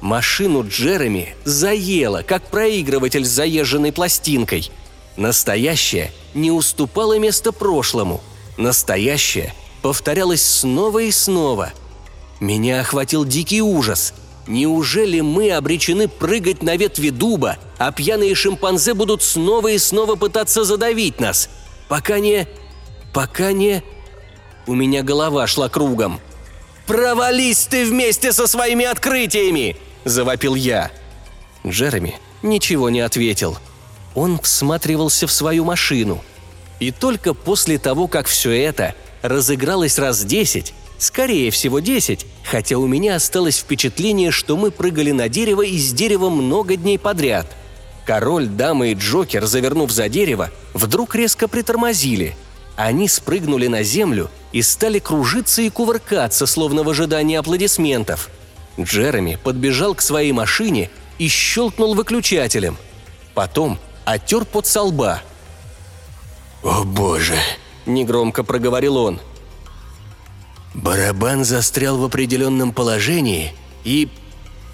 Машину 0.00 0.66
Джереми 0.66 1.36
заело, 1.44 2.22
как 2.22 2.44
проигрыватель 2.44 3.24
с 3.24 3.28
заезженной 3.28 3.92
пластинкой. 3.92 4.70
Настоящее 5.16 6.10
не 6.32 6.50
уступало 6.50 7.18
место 7.18 7.52
прошлому. 7.52 8.22
Настоящее 8.56 9.54
повторялось 9.82 10.42
снова 10.42 11.00
и 11.00 11.10
снова. 11.10 11.72
Меня 12.40 12.80
охватил 12.80 13.24
дикий 13.24 13.60
ужас. 13.60 14.14
Неужели 14.46 15.20
мы 15.20 15.52
обречены 15.52 16.08
прыгать 16.08 16.62
на 16.62 16.76
ветви 16.76 17.10
дуба, 17.10 17.58
а 17.78 17.92
пьяные 17.92 18.34
шимпанзе 18.34 18.94
будут 18.94 19.22
снова 19.22 19.68
и 19.68 19.78
снова 19.78 20.16
пытаться 20.16 20.64
задавить 20.64 21.20
нас? 21.20 21.50
Пока 21.88 22.18
не... 22.18 22.48
пока 23.12 23.52
не... 23.52 23.82
У 24.66 24.74
меня 24.74 25.02
голова 25.02 25.46
шла 25.46 25.68
кругом. 25.68 26.20
«Провались 26.86 27.66
ты 27.66 27.84
вместе 27.84 28.32
со 28.32 28.46
своими 28.46 28.84
открытиями!»– 28.84 29.76
завопил 30.04 30.54
я. 30.54 30.90
Джереми 31.66 32.16
ничего 32.42 32.90
не 32.90 33.00
ответил. 33.00 33.58
Он 34.14 34.38
всматривался 34.38 35.26
в 35.26 35.32
свою 35.32 35.64
машину. 35.64 36.22
И 36.78 36.90
только 36.90 37.34
после 37.34 37.78
того, 37.78 38.08
как 38.08 38.26
все 38.26 38.50
это 38.50 38.94
разыгралось 39.22 39.98
раз 39.98 40.24
десять, 40.24 40.72
скорее 40.98 41.50
всего 41.50 41.80
десять, 41.80 42.26
хотя 42.42 42.78
у 42.78 42.86
меня 42.86 43.16
осталось 43.16 43.58
впечатление, 43.58 44.30
что 44.30 44.56
мы 44.56 44.70
прыгали 44.70 45.10
на 45.12 45.28
дерево 45.28 45.62
и 45.62 45.78
с 45.78 45.92
дерева 45.92 46.30
много 46.30 46.76
дней 46.76 46.98
подряд. 46.98 47.46
Король, 48.06 48.46
дама 48.46 48.88
и 48.88 48.94
Джокер, 48.94 49.46
завернув 49.46 49.90
за 49.90 50.08
дерево, 50.08 50.50
вдруг 50.72 51.14
резко 51.14 51.48
притормозили. 51.48 52.34
Они 52.76 53.08
спрыгнули 53.08 53.66
на 53.66 53.82
землю 53.82 54.30
и 54.52 54.62
стали 54.62 54.98
кружиться 54.98 55.60
и 55.62 55.68
кувыркаться, 55.68 56.46
словно 56.46 56.82
в 56.82 56.88
ожидании 56.88 57.36
аплодисментов. 57.36 58.30
Джереми 58.84 59.38
подбежал 59.42 59.94
к 59.94 60.02
своей 60.02 60.32
машине 60.32 60.90
и 61.18 61.28
щелкнул 61.28 61.94
выключателем. 61.94 62.76
Потом 63.34 63.78
оттер 64.04 64.44
под 64.44 64.66
со 64.66 64.82
лба. 64.82 65.22
«О 66.62 66.84
боже!»– 66.84 67.38
негромко 67.86 68.44
проговорил 68.44 68.96
он. 68.96 69.20
«Барабан 70.74 71.44
застрял 71.44 71.96
в 71.98 72.04
определенном 72.04 72.72
положении, 72.72 73.52
и... 73.84 74.08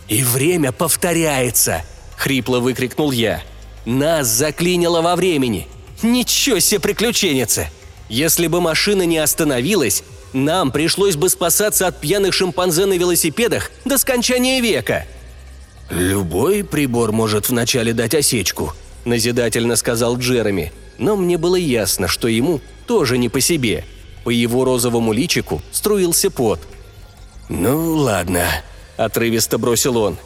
и 0.08 0.22
время 0.22 0.72
повторяется!»– 0.72 1.84
хрипло 2.16 2.58
выкрикнул 2.58 3.12
я. 3.12 3.42
«Нас 3.84 4.26
заклинило 4.26 5.00
во 5.00 5.16
времени! 5.16 5.68
Ничего 6.02 6.58
себе 6.58 6.80
приключенница! 6.80 7.68
Если 8.08 8.46
бы 8.46 8.60
машина 8.60 9.02
не 9.02 9.18
остановилась, 9.18 10.04
нам 10.36 10.70
пришлось 10.70 11.16
бы 11.16 11.28
спасаться 11.28 11.86
от 11.86 12.00
пьяных 12.00 12.34
шимпанзе 12.34 12.86
на 12.86 12.96
велосипедах 12.96 13.70
до 13.84 13.98
скончания 13.98 14.60
века!» 14.60 15.06
«Любой 15.90 16.62
прибор 16.62 17.12
может 17.12 17.48
вначале 17.48 17.92
дать 17.92 18.14
осечку»,– 18.14 18.74
назидательно 19.04 19.76
сказал 19.76 20.18
Джереми. 20.18 20.72
Но 20.98 21.16
мне 21.16 21.38
было 21.38 21.56
ясно, 21.56 22.08
что 22.08 22.28
ему 22.28 22.60
тоже 22.86 23.18
не 23.18 23.28
по 23.28 23.40
себе. 23.40 23.84
По 24.24 24.30
его 24.30 24.64
розовому 24.64 25.12
личику 25.12 25.62
струился 25.72 26.30
пот. 26.30 26.60
«Ну 27.48 27.94
ладно»,– 27.94 28.44
отрывисто 28.96 29.58
бросил 29.58 29.96
он. 29.96 30.18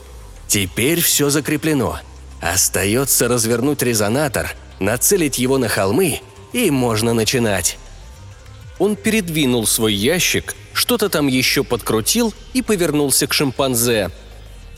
«Теперь 0.49 1.01
все 1.01 1.31
закреплено. 1.31 1.99
Остается 2.41 3.29
развернуть 3.29 3.83
резонатор, 3.83 4.55
нацелить 4.79 5.39
его 5.39 5.59
на 5.59 5.69
холмы, 5.69 6.21
и 6.53 6.71
можно 6.71 7.13
начинать». 7.13 7.79
Он 8.81 8.97
передвинул 8.97 9.65
свой 9.65 9.95
ящик, 9.95 10.57
что-то 10.73 11.09
там 11.09 11.29
еще 11.29 11.63
подкрутил 11.63 12.35
и 12.53 12.63
повернулся 12.63 13.29
к 13.29 13.33
шимпанзе. 13.33 14.11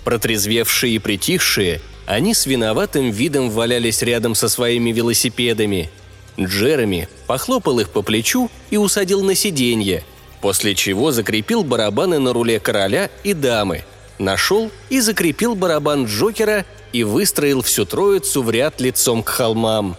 Протрезвевшие 0.05 0.97
и 0.97 0.99
притихшие, 0.99 1.81
они 2.05 2.35
с 2.35 2.45
виноватым 2.45 3.11
видом 3.11 3.49
валялись 3.49 4.03
рядом 4.03 4.35
со 4.35 4.51
своими 4.51 4.93
велосипедами– 4.93 5.89
Джереми 6.41 7.09
похлопал 7.27 7.81
их 7.81 7.91
по 7.91 8.03
плечу 8.03 8.51
и 8.71 8.77
усадил 8.77 9.23
на 9.23 9.35
сиденье, 9.35 10.05
после 10.41 10.75
чего 10.75 11.13
закрепил 11.13 11.63
барабаны 11.63 12.19
на 12.19 12.33
руле 12.33 12.59
короля 12.59 13.11
и 13.23 13.35
дамы, 13.35 13.85
нашел 14.19 14.71
и 14.89 15.01
закрепил 15.01 15.55
барабан 15.55 16.07
Джокера 16.07 16.65
и 16.93 17.05
выстроил 17.05 17.63
всю 17.63 17.85
троицу 17.85 18.43
в 18.43 18.51
ряд 18.51 18.81
лицом 18.81 19.23
к 19.23 19.29
холмам. 19.29 19.97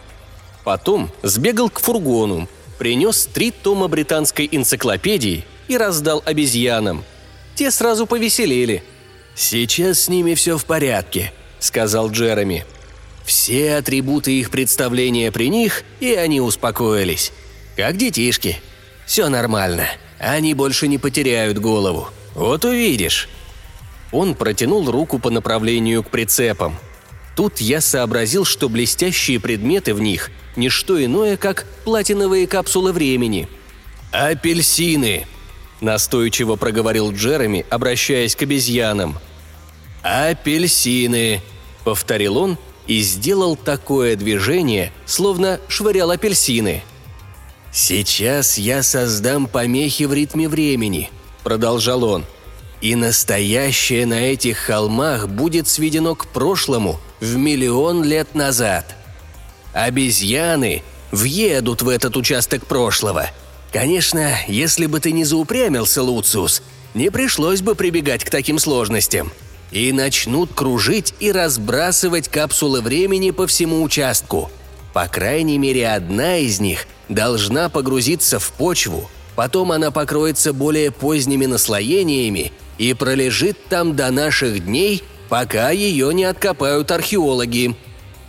Потом 0.63 1.11
сбегал 1.21 1.69
к 1.69 1.79
фургону, 1.79 2.47
принес 2.83 3.29
три 3.31 3.51
тома 3.51 3.87
британской 3.87 4.49
энциклопедии 4.51 5.45
и 5.69 5.77
раздал 5.77 6.21
обезьянам. 6.25 7.05
Те 7.55 7.71
сразу 7.71 8.05
повеселели. 8.05 8.83
«Сейчас 9.35 10.01
с 10.01 10.09
ними 10.09 10.33
все 10.33 10.57
в 10.57 10.65
порядке»,— 10.65 11.31
сказал 11.59 12.11
Джереми. 12.11 12.65
Все 13.23 13.75
атрибуты 13.75 14.37
их 14.37 14.49
представления 14.49 15.31
при 15.31 15.47
них, 15.47 15.85
и 16.01 16.13
они 16.13 16.41
успокоились. 16.41 17.31
Как 17.77 17.95
детишки. 17.95 18.61
Все 19.05 19.29
нормально. 19.29 19.87
Они 20.19 20.53
больше 20.53 20.89
не 20.89 20.97
потеряют 20.97 21.59
голову. 21.59 22.09
Вот 22.35 22.65
увидишь. 22.65 23.29
Он 24.11 24.35
протянул 24.35 24.91
руку 24.91 25.19
по 25.19 25.29
направлению 25.29 26.03
к 26.03 26.09
прицепам. 26.09 26.75
Тут 27.35 27.59
я 27.61 27.81
сообразил, 27.81 28.45
что 28.45 28.69
блестящие 28.69 29.39
предметы 29.39 29.93
в 29.93 30.01
них– 30.01 30.31
не 30.55 30.69
что 30.69 31.03
иное, 31.03 31.37
как 31.37 31.65
платиновые 31.83 32.47
капсулы 32.47 32.91
времени. 32.91 33.47
«Апельсины!»– 34.11 35.25
настойчиво 35.81 36.55
проговорил 36.55 37.11
Джереми, 37.11 37.65
обращаясь 37.69 38.35
к 38.35 38.43
обезьянам. 38.43 39.17
«Апельсины!»– 40.03 41.41
повторил 41.83 42.37
он 42.37 42.57
и 42.85 43.01
сделал 43.01 43.55
такое 43.55 44.15
движение, 44.15 44.91
словно 45.05 45.59
швырял 45.67 46.11
апельсины. 46.11 46.83
«Сейчас 47.71 48.57
я 48.57 48.83
создам 48.83 49.47
помехи 49.47 50.03
в 50.03 50.13
ритме 50.13 50.47
времени»,– 50.47 51.09
продолжал 51.43 52.03
он. 52.03 52.25
«И 52.81 52.95
настоящее 52.95 54.05
на 54.05 54.21
этих 54.21 54.57
холмах 54.57 55.29
будет 55.29 55.67
сведено 55.67 56.13
к 56.13 56.27
прошлому 56.27 56.99
в 57.23 57.37
миллион 57.37 58.03
лет 58.03 58.35
назад. 58.35 58.95
Обезьяны 59.73 60.83
въедут 61.11 61.81
в 61.81 61.89
этот 61.89 62.17
участок 62.17 62.65
прошлого. 62.65 63.27
Конечно, 63.71 64.37
если 64.47 64.85
бы 64.85 64.99
ты 64.99 65.11
не 65.11 65.23
заупрямился, 65.23 66.03
Луциус, 66.03 66.61
не 66.93 67.09
пришлось 67.09 67.61
бы 67.61 67.75
прибегать 67.75 68.23
к 68.23 68.29
таким 68.29 68.59
сложностям– 68.59 69.31
и 69.73 69.91
начнут 69.91 70.53
кружить 70.53 71.15
и 71.19 71.31
разбрасывать 71.31 72.29
капсулы 72.29 72.81
времени 72.81 73.31
по 73.31 73.47
всему 73.47 73.81
участку. 73.81 74.51
По 74.93 75.07
крайней 75.07 75.57
мере, 75.57 75.89
одна 75.89 76.37
из 76.37 76.59
них 76.59 76.85
должна 77.09 77.69
погрузиться 77.69 78.39
в 78.39 78.51
почву, 78.51 79.09
потом 79.35 79.71
она 79.71 79.89
покроется 79.89 80.53
более 80.53 80.91
поздними 80.91 81.47
наслоениями 81.47 82.53
и 82.77 82.93
пролежит 82.93 83.57
там 83.67 83.95
до 83.95 84.11
наших 84.11 84.63
дней, 84.63 85.01
пока 85.33 85.71
ее 85.71 86.13
не 86.13 86.25
откопают 86.25 86.91
археологи. 86.91 87.75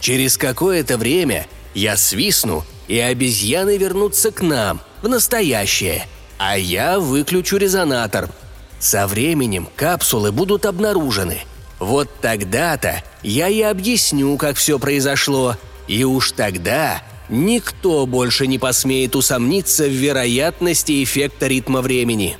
Через 0.00 0.38
какое-то 0.38 0.96
время 0.96 1.46
я 1.74 1.98
свистну, 1.98 2.64
и 2.88 2.98
обезьяны 2.98 3.76
вернутся 3.76 4.30
к 4.30 4.40
нам, 4.40 4.80
в 5.02 5.08
настоящее, 5.08 6.06
а 6.38 6.56
я 6.56 6.98
выключу 6.98 7.58
резонатор. 7.58 8.30
Со 8.78 9.06
временем 9.06 9.68
капсулы 9.76 10.32
будут 10.32 10.64
обнаружены. 10.64 11.40
Вот 11.78 12.08
тогда-то 12.22 13.04
я 13.22 13.50
и 13.50 13.60
объясню, 13.60 14.38
как 14.38 14.56
все 14.56 14.78
произошло, 14.78 15.58
и 15.86 16.04
уж 16.04 16.32
тогда 16.32 17.02
никто 17.28 18.06
больше 18.06 18.46
не 18.46 18.58
посмеет 18.58 19.14
усомниться 19.14 19.84
в 19.84 19.92
вероятности 19.92 21.04
эффекта 21.04 21.48
ритма 21.48 21.82
времени. 21.82 22.38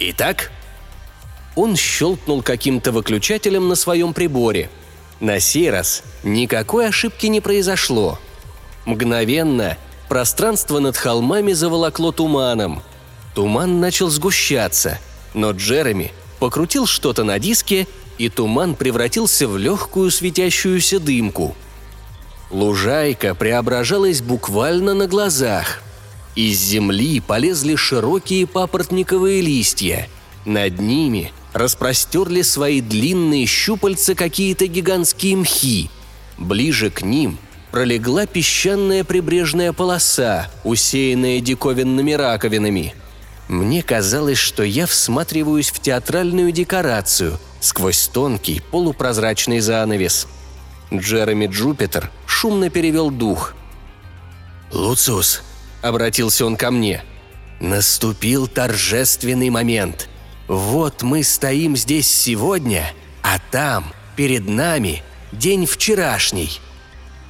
Итак, 0.00 0.50
он 1.56 1.74
щелкнул 1.74 2.42
каким-то 2.42 2.92
выключателем 2.92 3.68
на 3.68 3.74
своем 3.74 4.14
приборе. 4.14 4.70
На 5.18 5.40
сей 5.40 5.70
раз 5.70 6.04
никакой 6.22 6.88
ошибки 6.88 7.26
не 7.26 7.40
произошло. 7.40 8.20
Мгновенно 8.84 9.76
пространство 10.08 10.78
над 10.78 10.96
холмами 10.96 11.52
заволокло 11.52 12.12
туманом. 12.12 12.82
Туман 13.34 13.80
начал 13.80 14.08
сгущаться, 14.10 15.00
но 15.34 15.50
Джереми 15.50 16.12
покрутил 16.38 16.86
что-то 16.86 17.24
на 17.24 17.40
диске, 17.40 17.88
и 18.18 18.28
туман 18.28 18.76
превратился 18.76 19.48
в 19.48 19.58
легкую 19.58 20.12
светящуюся 20.12 21.00
дымку– 21.00 21.56
Лужайка 22.50 23.34
преображалась 23.34 24.20
буквально 24.20 24.94
на 24.94 25.06
глазах. 25.06 25.82
Из 26.36 26.58
земли 26.58 27.20
полезли 27.20 27.74
широкие 27.74 28.46
папоротниковые 28.46 29.40
листья. 29.40 30.08
Над 30.44 30.78
ними 30.78 31.32
распростерли 31.56 32.42
свои 32.42 32.80
длинные 32.80 33.46
щупальца 33.46 34.14
какие-то 34.14 34.66
гигантские 34.66 35.36
мхи. 35.36 35.90
Ближе 36.38 36.90
к 36.90 37.02
ним 37.02 37.38
пролегла 37.70 38.26
песчаная 38.26 39.04
прибрежная 39.04 39.72
полоса, 39.72 40.50
усеянная 40.64 41.40
диковинными 41.40 42.12
раковинами. 42.12 42.94
Мне 43.48 43.82
казалось, 43.82 44.38
что 44.38 44.62
я 44.62 44.86
всматриваюсь 44.86 45.70
в 45.70 45.80
театральную 45.80 46.52
декорацию 46.52 47.38
сквозь 47.60 48.08
тонкий 48.08 48.60
полупрозрачный 48.70 49.60
занавес– 49.60 50.26
Джереми 50.92 51.46
Джупитер 51.46 52.10
шумно 52.26 52.70
перевел 52.70 53.10
дух. 53.10 53.54
«Луциус»,— 54.72 55.42
обратился 55.82 56.46
он 56.46 56.56
ко 56.56 56.70
мне,— 56.70 57.02
«наступил 57.60 58.46
торжественный 58.46 59.50
момент. 59.50 60.08
Вот 60.48 61.02
мы 61.02 61.22
стоим 61.24 61.76
здесь 61.76 62.08
сегодня, 62.08 62.92
а 63.22 63.38
там, 63.50 63.92
перед 64.14 64.48
нами, 64.48 65.02
день 65.32 65.66
вчерашний. 65.66 66.60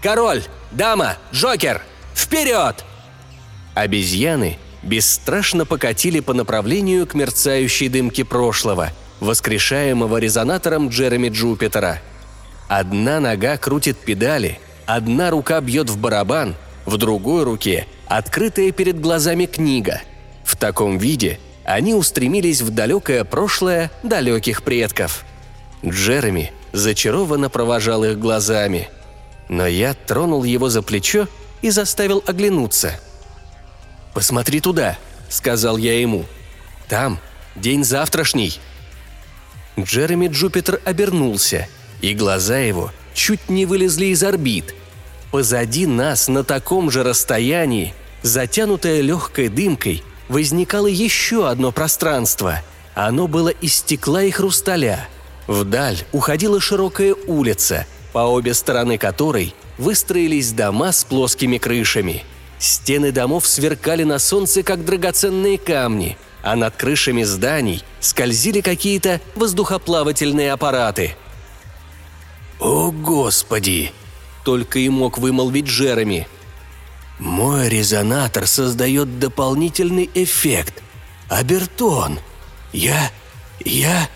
Король, 0.02 0.42
дама, 0.70 1.16
Джокер, 1.32 1.82
вперед!» 2.14 2.84
Обезьяны 3.74 4.58
бесстрашно 4.82 5.64
покатили 5.64 6.20
по 6.20 6.34
направлению 6.34 7.06
к 7.06 7.14
мерцающей 7.14 7.88
дымке 7.88 8.24
прошлого, 8.24 8.90
воскрешаемого 9.20 10.18
резонатором 10.18 10.88
Джереми 10.88 11.28
Джупитера— 11.28 12.00
Одна 12.68 13.20
нога 13.20 13.56
крутит 13.58 13.96
педали, 13.98 14.58
одна 14.86 15.30
рука 15.30 15.60
бьет 15.60 15.88
в 15.88 15.98
барабан, 15.98 16.56
в 16.84 16.96
другой 16.96 17.44
руке 17.44 17.86
открытая 18.08 18.72
перед 18.72 19.00
глазами 19.00 19.46
книга. 19.46 20.02
В 20.44 20.56
таком 20.56 20.98
виде 20.98 21.38
они 21.66 21.94
устремились 21.94 22.60
в 22.60 22.70
далекое 22.70 23.24
прошлое 23.24 23.90
далеких 24.02 24.62
предков. 24.62 25.24
Джереми 25.84 26.52
зачарованно 26.72 27.50
провожал 27.50 28.04
их 28.04 28.18
глазами. 28.18 28.88
Но 29.48 29.66
я 29.66 29.94
тронул 29.94 30.44
его 30.44 30.68
за 30.68 30.82
плечо 30.82 31.28
и 31.62 31.70
заставил 31.70 32.22
оглянуться. 32.26 32.98
«Посмотри 34.14 34.60
туда»,— 34.60 34.98
сказал 35.28 35.76
я 35.76 36.00
ему. 36.00 36.24
«Там 36.88 37.18
день 37.54 37.84
завтрашний». 37.84 38.58
Джереми 39.78 40.28
Джупитер 40.28 40.80
обернулся— 40.84 41.68
и 42.00 42.14
глаза 42.14 42.58
его 42.58 42.92
чуть 43.14 43.48
не 43.48 43.66
вылезли 43.66 44.06
из 44.06 44.22
орбит. 44.22 44.74
Позади 45.30 45.86
нас 45.86 46.28
на 46.28 46.44
таком 46.44 46.90
же 46.90 47.02
расстоянии, 47.02 47.94
затянутое 48.22 49.00
легкой 49.00 49.48
дымкой, 49.48 50.02
возникало 50.28 50.86
еще 50.86 51.48
одно 51.48 51.72
пространство. 51.72 52.62
Оно 52.94 53.28
было 53.28 53.48
из 53.48 53.76
стекла 53.76 54.22
и 54.22 54.30
хрусталя. 54.30 55.08
Вдаль 55.46 55.98
уходила 56.12 56.60
широкая 56.60 57.14
улица, 57.26 57.86
по 58.12 58.20
обе 58.20 58.54
стороны 58.54 58.98
которой 58.98 59.54
выстроились 59.78 60.52
дома 60.52 60.92
с 60.92 61.04
плоскими 61.04 61.58
крышами. 61.58 62.24
Стены 62.58 63.12
домов 63.12 63.46
сверкали 63.46 64.02
на 64.02 64.18
солнце, 64.18 64.62
как 64.62 64.84
драгоценные 64.84 65.58
камни, 65.58 66.16
а 66.42 66.56
над 66.56 66.74
крышами 66.76 67.22
зданий 67.22 67.84
скользили 68.00 68.60
какие-то 68.62 69.20
воздухоплавательные 69.34 70.52
аппараты– 70.52 71.14
«О, 72.58 72.90
Господи!»– 72.90 73.92
только 74.44 74.78
и 74.78 74.88
мог 74.88 75.18
вымолвить 75.18 75.66
Джереми. 75.66 76.26
«Мой 77.18 77.68
резонатор 77.68 78.46
создает 78.46 79.18
дополнительный 79.18 80.10
эффект. 80.14 80.82
Абертон! 81.28 82.18
Я... 82.72 83.10
я...» 83.64 84.08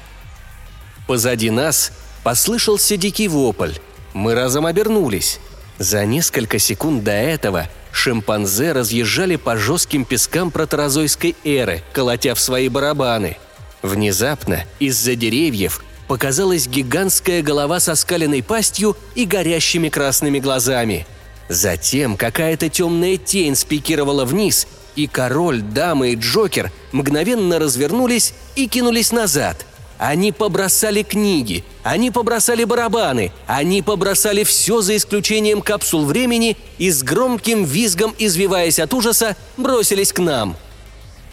Позади 1.07 1.51
нас 1.51 1.93
послышался 2.23 2.97
дикий 2.97 3.29
вопль. 3.29 3.73
Мы 4.13 4.35
разом 4.35 4.67
обернулись. 4.67 5.41
За 5.79 6.05
несколько 6.05 6.59
секунд 6.59 7.05
до 7.05 7.13
этого 7.13 7.69
шимпанзе 7.91 8.73
разъезжали 8.73 9.37
по 9.37 9.57
жестким 9.57 10.05
пескам 10.05 10.51
протерозойской 10.51 11.35
эры, 11.43 11.83
колотя 11.93 12.35
в 12.35 12.41
свои 12.41 12.69
барабаны. 12.69 13.39
Внезапно 13.83 14.65
из-за 14.79 15.15
деревьев 15.15 15.83
показалась 16.07 16.67
гигантская 16.67 17.43
голова 17.43 17.81
со 17.81 17.95
скаленной 17.95 18.43
пастью 18.43 18.97
и 19.15 19.25
горящими 19.25 19.89
красными 19.89 20.39
глазами. 20.39 21.07
Затем 21.51 22.17
какая-то 22.17 22.69
темная 22.69 23.17
тень 23.17 23.57
спикировала 23.57 24.25
вниз, 24.25 24.69
и 24.95 25.09
король, 25.09 25.61
дама 25.61 26.07
и 26.09 26.15
Джокер 26.15 26.71
мгновенно 26.93 27.59
развернулись 27.59 28.35
и 28.55 28.69
кинулись 28.69 29.11
назад. 29.11 29.67
Они 29.99 30.31
побросали 30.31 31.03
книги, 31.03 31.65
они 31.83 32.13
побросали 32.13 32.63
барабаны, 32.63 33.33
они 33.49 33.83
побросали 33.83 34.45
все 34.45 34.81
за 34.81 34.97
исключением 34.97 35.61
капсул 35.61 36.07
времени 36.07 36.57
и 36.79 36.89
с 36.89 37.03
громким 37.03 37.65
визгом, 37.65 38.15
извиваясь 38.17 38.79
от 38.79 38.95
ужаса, 38.95 39.37
бросились 39.57 40.13
к 40.13 40.21
нам. 40.21 40.57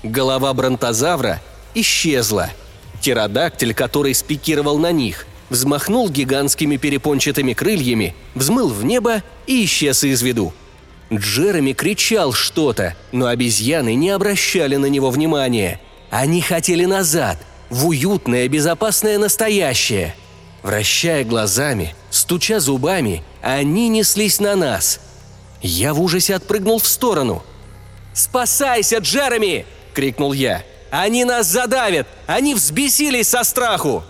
Голова 0.02 0.52
бронтозавра 0.54 1.42
исчезла– 1.76 2.50
Птеродактиль, 3.00 3.74
который 3.74 4.14
спикировал 4.14 4.80
на 4.80 4.92
них, 4.92 5.26
взмахнул 5.50 6.10
гигантскими 6.10 6.78
перепончатыми 6.78 7.54
крыльями, 7.54 8.16
взмыл 8.36 8.70
в 8.70 8.84
небо 8.84 9.24
и 9.46 9.66
исчез 9.66 10.04
из 10.04 10.22
виду. 10.22 10.54
Джереми 11.12 11.74
кричал 11.74 12.34
что-то, 12.34 12.96
но 13.12 13.28
обезьяны 13.28 13.96
не 13.96 14.10
обращали 14.10 14.76
на 14.76 14.88
него 14.88 15.10
внимания. 15.10 15.80
Они 16.10 16.42
хотели 16.42 16.86
назад, 16.86 17.38
в 17.70 17.88
уютное, 17.88 18.48
безопасное 18.48 19.18
настоящее. 19.18 20.16
Вращая 20.64 21.24
глазами, 21.24 21.96
стуча 22.10 22.60
зубами, 22.60 23.24
они 23.42 23.88
неслись 23.88 24.40
на 24.40 24.56
нас. 24.56 25.00
Я 25.62 25.94
в 25.94 26.02
ужасе 26.02 26.36
отпрыгнул 26.36 26.80
в 26.80 26.88
сторону. 26.88 27.44
«Спасайся, 28.14 28.98
Джереми!»– 28.98 29.66
крикнул 29.94 30.34
я– 30.34 30.64
они 30.90 31.26
нас 31.26 31.48
задавят! 31.48 32.08
Они 32.26 32.56
взбесились 32.56 33.30
со 33.30 33.44
страху!» 33.44 34.04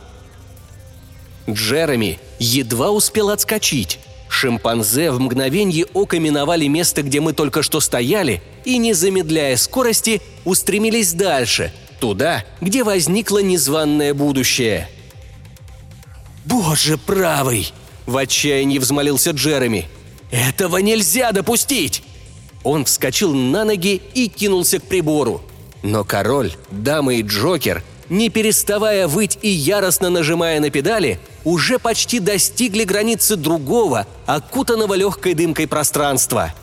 Джереми 1.49 2.19
едва 2.39 2.91
успел 2.91 3.29
отскочить. 3.29 3.99
Шимпанзе 4.29 5.11
в 5.11 5.19
мгновенье 5.19 5.85
ока 5.93 6.19
миновали 6.19 6.67
место, 6.67 7.01
где 7.01 7.21
мы 7.21 7.33
только 7.33 7.63
что 7.63 7.79
стояли, 7.79 8.41
и, 8.65 8.77
не 8.77 8.93
замедляя 8.93 9.55
скорости, 9.55 10.21
устремились 10.43 11.13
дальше, 11.13 11.71
туда, 11.99 12.43
где 12.59 12.83
возникло 12.83 13.39
незваное 13.39 14.13
будущее. 14.13 14.89
«Боже 16.45 16.97
правый!»– 16.97 17.71
в 18.05 18.17
отчаянии 18.17 18.79
взмолился 18.79 19.31
Джереми. 19.31 19.87
«Этого 20.31 20.77
нельзя 20.77 21.31
допустить!» 21.31 22.03
Он 22.63 22.83
вскочил 22.83 23.33
на 23.33 23.63
ноги 23.63 24.01
и 24.13 24.27
кинулся 24.27 24.79
к 24.79 24.83
прибору. 24.83 25.41
Но 25.83 26.03
король, 26.03 26.53
дама 26.69 27.15
и 27.15 27.21
Джокер, 27.21 27.83
не 28.09 28.29
переставая 28.29 29.07
выть 29.07 29.37
и 29.41 29.49
яростно 29.49 30.09
нажимая 30.09 30.59
на 30.59 30.69
педали, 30.69 31.19
уже 31.43 31.79
почти 31.79 32.19
достигли 32.19 32.83
границы 32.83 33.35
другого, 33.35 34.07
окутанного 34.25 34.93
легкой 34.93 35.33
дымкой 35.33 35.67
пространства. 35.67 36.53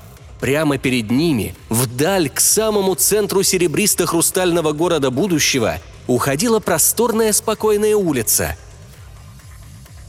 Прямо 0.40 0.78
перед 0.78 1.11
ними, 1.11 1.55
вдаль 1.68 2.28
к 2.28 2.40
самому 2.40 2.95
центру 2.95 3.42
серебристо-хрустального 3.42 4.72
города 4.72 5.11
будущего, 5.11 5.78
уходила 6.07 6.61
просторная 6.61 7.32
спокойная 7.32 7.97
улица. 7.97 8.57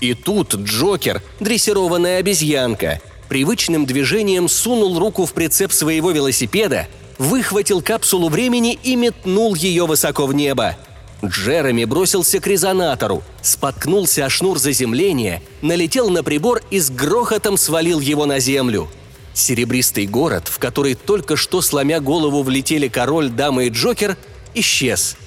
И 0.02 0.14
тут 0.14 0.56
Джокер, 0.56 1.22
дрессированная 1.40 2.20
обезьянка, 2.20 3.00
привычным 3.30 3.86
движением 3.86 4.50
сунул 4.50 5.00
руку 5.00 5.26
в 5.26 5.34
прицеп 5.34 5.72
своего 5.72 6.12
велосипеда, 6.12 6.88
выхватил 7.18 7.82
капсулу 7.82 8.30
времени 8.30 8.78
и 8.84 8.96
метнул 8.96 9.56
ее 9.56 9.86
высоко 9.86 10.26
в 10.26 10.34
небо. 10.34 10.76
Джереми 11.24 11.86
бросился 11.86 12.40
к 12.40 12.48
резонатору, 12.48 13.24
споткнулся 13.42 14.26
о 14.26 14.30
шнур 14.30 14.60
заземления, 14.60 15.42
налетел 15.62 16.10
на 16.10 16.24
прибор 16.24 16.62
и 16.70 16.80
с 16.80 16.90
грохотом 16.90 17.58
свалил 17.58 18.00
его 18.00 18.26
на 18.26 18.40
землю. 18.40 18.90
Серебристый 19.34 20.08
город, 20.08 20.48
в 20.48 20.60
который 20.60 20.96
только 20.96 21.36
что 21.36 21.62
сломя 21.62 22.00
голову 22.00 22.44
влетели 22.44 22.88
король, 22.88 23.30
дама 23.30 23.66
и 23.66 23.70
Джокер, 23.70 24.18
исчез. 24.54 25.18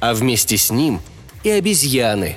А 0.00 0.14
вместе 0.14 0.56
с 0.56 0.70
ним 0.70 1.00
и 1.42 1.50
обезьяны. 1.50 2.36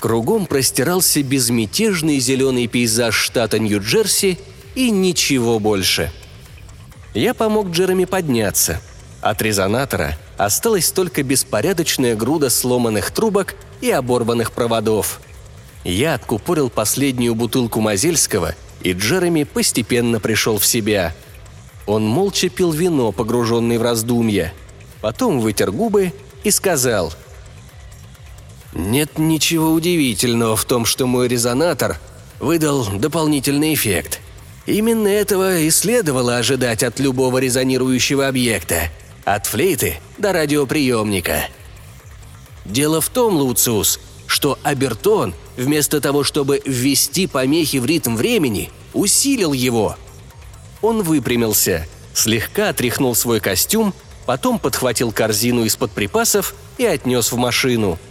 Кругом 0.00 0.46
простирался 0.46 1.22
безмятежный 1.22 2.18
зеленый 2.18 2.66
пейзаж 2.66 3.16
штата 3.16 3.58
Нью-Джерси 3.58 4.38
и 4.74 4.90
ничего 4.90 5.58
больше. 5.58 6.12
Я 7.14 7.32
помог 7.32 7.70
Джереми 7.70 8.04
подняться. 8.04 8.82
От 9.22 9.40
резонатора 9.40 10.18
осталась 10.36 10.90
только 10.90 11.22
беспорядочная 11.22 12.16
груда 12.16 12.50
сломанных 12.50 13.10
трубок 13.10 13.54
и 13.80 13.90
оборванных 13.90 14.52
проводов. 14.52 15.20
Я 15.84 16.14
откупорил 16.14 16.70
последнюю 16.70 17.34
бутылку 17.34 17.80
Мазельского, 17.80 18.54
и 18.82 18.92
Джереми 18.92 19.44
постепенно 19.44 20.20
пришел 20.20 20.58
в 20.58 20.66
себя. 20.66 21.14
Он 21.86 22.06
молча 22.06 22.48
пил 22.48 22.72
вино, 22.72 23.12
погруженный 23.12 23.78
в 23.78 23.82
раздумья. 23.82 24.52
Потом 25.00 25.40
вытер 25.40 25.70
губы 25.70 26.12
и 26.42 26.50
сказал– 26.50 27.12
нет 28.74 29.18
ничего 29.18 29.70
удивительного 29.70 30.56
в 30.56 30.64
том, 30.64 30.84
что 30.84 31.06
мой 31.06 31.28
резонатор 31.28 32.00
выдал 32.40 32.84
дополнительный 32.86 33.72
эффект. 33.72 34.20
Именно 34.66 35.08
этого 35.08 35.58
и 35.58 35.70
следовало 35.70 36.38
ожидать 36.38 36.82
от 36.82 36.98
любого 36.98 37.38
резонирующего 37.38 38.26
объекта, 38.26 38.90
от 39.24 39.46
флейты 39.46 40.00
до 40.18 40.32
радиоприемника. 40.32 41.48
Дело 42.64 43.00
в 43.00 43.08
том, 43.08 43.36
Луциус, 43.36 44.00
что 44.26 44.58
Абертон, 44.62 45.34
вместо 45.56 46.00
того, 46.00 46.24
чтобы 46.24 46.60
ввести 46.64 47.26
помехи 47.26 47.76
в 47.76 47.86
ритм 47.86 48.16
времени, 48.16 48.70
усилил 48.92 49.52
его. 49.52 49.96
Он 50.82 51.02
выпрямился, 51.02 51.86
слегка 52.12 52.70
отряхнул 52.70 53.14
свой 53.14 53.40
костюм, 53.40 53.94
потом 54.26 54.58
подхватил 54.58 55.12
корзину 55.12 55.64
из-под 55.64 55.90
припасов 55.92 56.54
и 56.78 56.84
отнес 56.84 57.32
в 57.32 57.36
машину– 57.36 57.98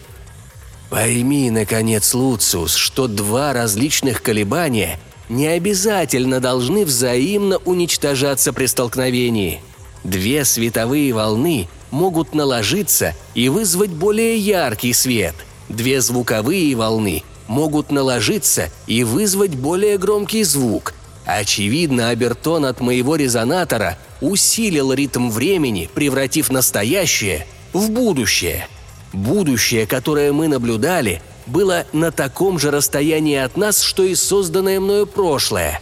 Пойми, 0.94 1.50
наконец, 1.50 2.14
Луциус, 2.14 2.76
что 2.76 3.08
два 3.08 3.52
различных 3.52 4.22
колебания 4.22 5.00
не 5.28 5.48
обязательно 5.48 6.40
должны 6.40 6.86
взаимно 6.86 7.58
уничтожаться 7.66 8.54
при 8.54 8.68
столкновении. 8.68 9.64
Две 10.04 10.46
световые 10.46 11.14
волны 11.14 11.68
могут 11.92 12.34
наложиться 12.34 13.14
и 13.36 13.50
вызвать 13.50 13.92
более 13.92 14.38
яркий 14.38 14.94
свет. 14.94 15.36
Две 15.70 16.02
звуковые 16.02 16.76
волны 16.76 17.24
могут 17.48 17.92
наложиться 17.92 18.70
и 18.88 19.04
вызвать 19.04 19.56
более 19.56 19.98
громкий 19.98 20.44
звук. 20.44 20.94
Очевидно, 21.26 22.10
обертон 22.10 22.66
от 22.66 22.82
моего 22.82 23.16
резонатора 23.16 23.98
усилил 24.20 24.92
ритм 24.92 25.30
времени, 25.30 25.90
превратив 25.94 26.50
настоящее 26.50 27.48
в 27.72 27.90
будущее– 27.90 28.68
Будущее, 29.14 29.86
которое 29.86 30.34
мы 30.34 30.48
наблюдали, 30.48 31.22
было 31.46 31.86
на 31.94 32.12
таком 32.12 32.58
же 32.58 32.72
расстоянии 32.72 33.38
от 33.38 33.58
нас, 33.58 33.80
что 33.80 34.04
и 34.04 34.16
созданное 34.16 34.80
мною 34.80 35.06
прошлое. 35.06 35.80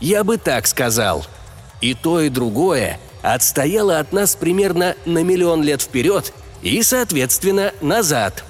Я 0.00 0.24
бы 0.24 0.38
так 0.38 0.66
сказал. 0.66 1.26
И 1.82 1.94
то, 1.94 2.20
и 2.20 2.30
другое 2.30 2.98
отстояло 3.22 3.98
от 3.98 4.12
нас 4.12 4.36
примерно 4.36 4.96
на 5.04 5.22
миллион 5.22 5.62
лет 5.62 5.82
вперед 5.82 6.32
и, 6.62 6.82
соответственно, 6.82 7.72
назад. 7.80 8.44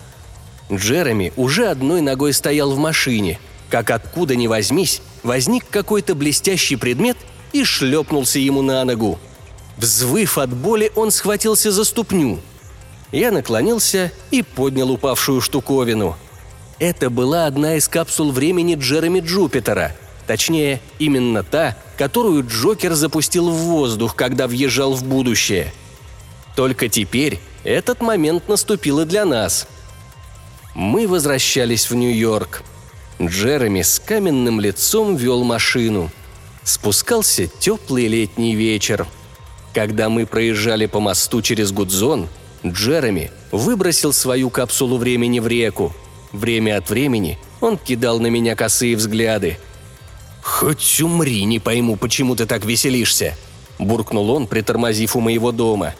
Джереми 0.73 1.33
уже 1.37 1.69
одной 1.69 2.01
ногой 2.01 2.33
стоял 2.33 2.73
в 2.73 2.79
машине, 2.79 3.39
как 3.71 3.91
откуда 3.91 4.37
ни 4.37 4.47
возьмись, 4.47 5.03
возник 5.23 5.65
какой-то 5.69 6.15
блестящий 6.15 6.77
предмет 6.77 7.17
и 7.53 7.65
шлепнулся 7.65 8.39
ему 8.39 8.63
на 8.63 8.85
ногу. 8.85 9.19
Взвыв 9.77 10.39
от 10.39 10.53
боли, 10.53 10.93
он 10.95 11.11
схватился 11.11 11.71
за 11.71 11.85
ступню– 11.85 12.41
я 13.13 13.31
наклонился 13.31 14.13
и 14.31 14.43
поднял 14.43 14.91
упавшую 14.91 15.41
штуковину. 15.41 16.17
Это 16.79 17.11
была 17.11 17.47
одна 17.47 17.77
из 17.77 17.89
капсул 17.89 18.33
времени 18.33 18.75
Джереми 18.75 19.21
Джупитера. 19.21 19.97
Точнее, 20.27 20.81
именно 20.99 21.43
та, 21.43 21.77
которую 21.99 22.47
Джокер 22.47 22.95
запустил 22.95 23.51
в 23.51 23.57
воздух, 23.57 24.15
когда 24.15 24.47
въезжал 24.47 24.95
в 24.95 25.03
будущее. 25.03 25.73
Только 26.55 26.89
теперь 26.89 27.41
этот 27.65 28.01
момент 28.01 28.49
наступил 28.49 29.01
и 29.01 29.05
для 29.05 29.25
нас. 29.25 29.67
Мы 30.77 31.09
возвращались 31.09 31.91
в 31.91 31.95
Нью-Йорк. 31.97 32.63
Джереми 33.21 33.83
с 33.83 33.99
каменным 33.99 34.61
лицом 34.61 35.17
вел 35.17 35.43
машину. 35.43 36.11
Спускался 36.63 37.49
теплый 37.49 38.07
летний 38.07 38.55
вечер. 38.55 39.07
Когда 39.75 40.09
мы 40.09 40.25
проезжали 40.25 40.87
по 40.87 41.01
мосту 41.01 41.43
через 41.43 41.73
Гудзон, 41.73 42.29
Джереми 42.65 43.33
выбросил 43.51 44.13
свою 44.13 44.51
капсулу 44.51 44.99
времени 44.99 45.41
в 45.41 45.49
реку. 45.49 45.93
Время 46.31 46.79
от 46.79 46.91
времени 46.91 47.39
он 47.61 47.77
кидал 47.77 48.21
на 48.21 48.29
меня 48.29 48.55
косые 48.55 48.95
взгляды. 48.95 49.59
«Хоть 50.49 51.01
умри, 51.01 51.45
не 51.45 51.59
пойму, 51.59 51.97
почему 51.97 52.35
ты 52.35 52.47
так 52.47 52.65
веселишься»,– 52.65 53.37
буркнул 53.79 54.31
он, 54.31 54.47
притормозив 54.47 55.15
у 55.17 55.21
моего 55.21 55.53
дома. 55.53 55.95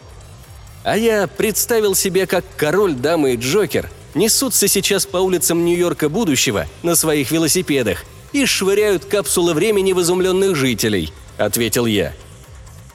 А 0.83 0.97
я 0.97 1.27
представил 1.27 1.95
себе, 1.95 2.25
как 2.25 2.43
король, 2.57 2.93
дамы 2.93 3.33
и 3.33 3.37
Джокер 3.37 3.89
несутся 4.15 4.67
сейчас 4.67 5.05
по 5.05 5.17
улицам 5.17 5.63
Нью-Йорка 5.65 6.09
будущего 6.09 6.65
на 6.83 6.95
своих 6.95 7.31
велосипедах 7.31 8.03
и 8.31 8.45
швыряют 8.45 9.05
капсулы 9.05 9.53
времени 9.53 9.93
в 9.93 10.01
изумленных 10.01 10.55
жителей, 10.55 11.13
ответил 11.37 11.85
я.– 11.85 12.13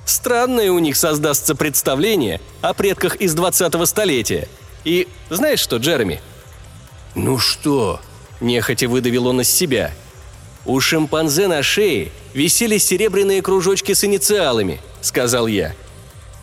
Странное 0.05 0.71
у 0.71 0.79
них 0.79 0.97
создастся 0.97 1.55
представление 1.55 2.41
о 2.61 2.75
предках 2.75 3.17
из 3.17 3.35
20-го 3.35 3.87
столетия. 3.87 4.49
И 4.85 5.09
знаешь 5.31 5.61
что, 5.61 5.79
Джереми?» 5.79 6.21
«Ну 7.15 7.39
что?»– 7.39 8.01
нехотя 8.41 8.89
выдавил 8.89 9.29
он 9.29 9.41
из 9.41 9.51
себя. 9.51 9.93
«У 10.67 10.81
шимпанзе 10.81 11.47
на 11.47 11.63
шее 11.63 12.11
висели 12.33 12.79
серебряные 12.79 13.43
кружочки 13.43 13.93
с 13.93 14.05
инициалами»,– 14.05 14.81
сказал 15.01 15.47
я. 15.47 15.75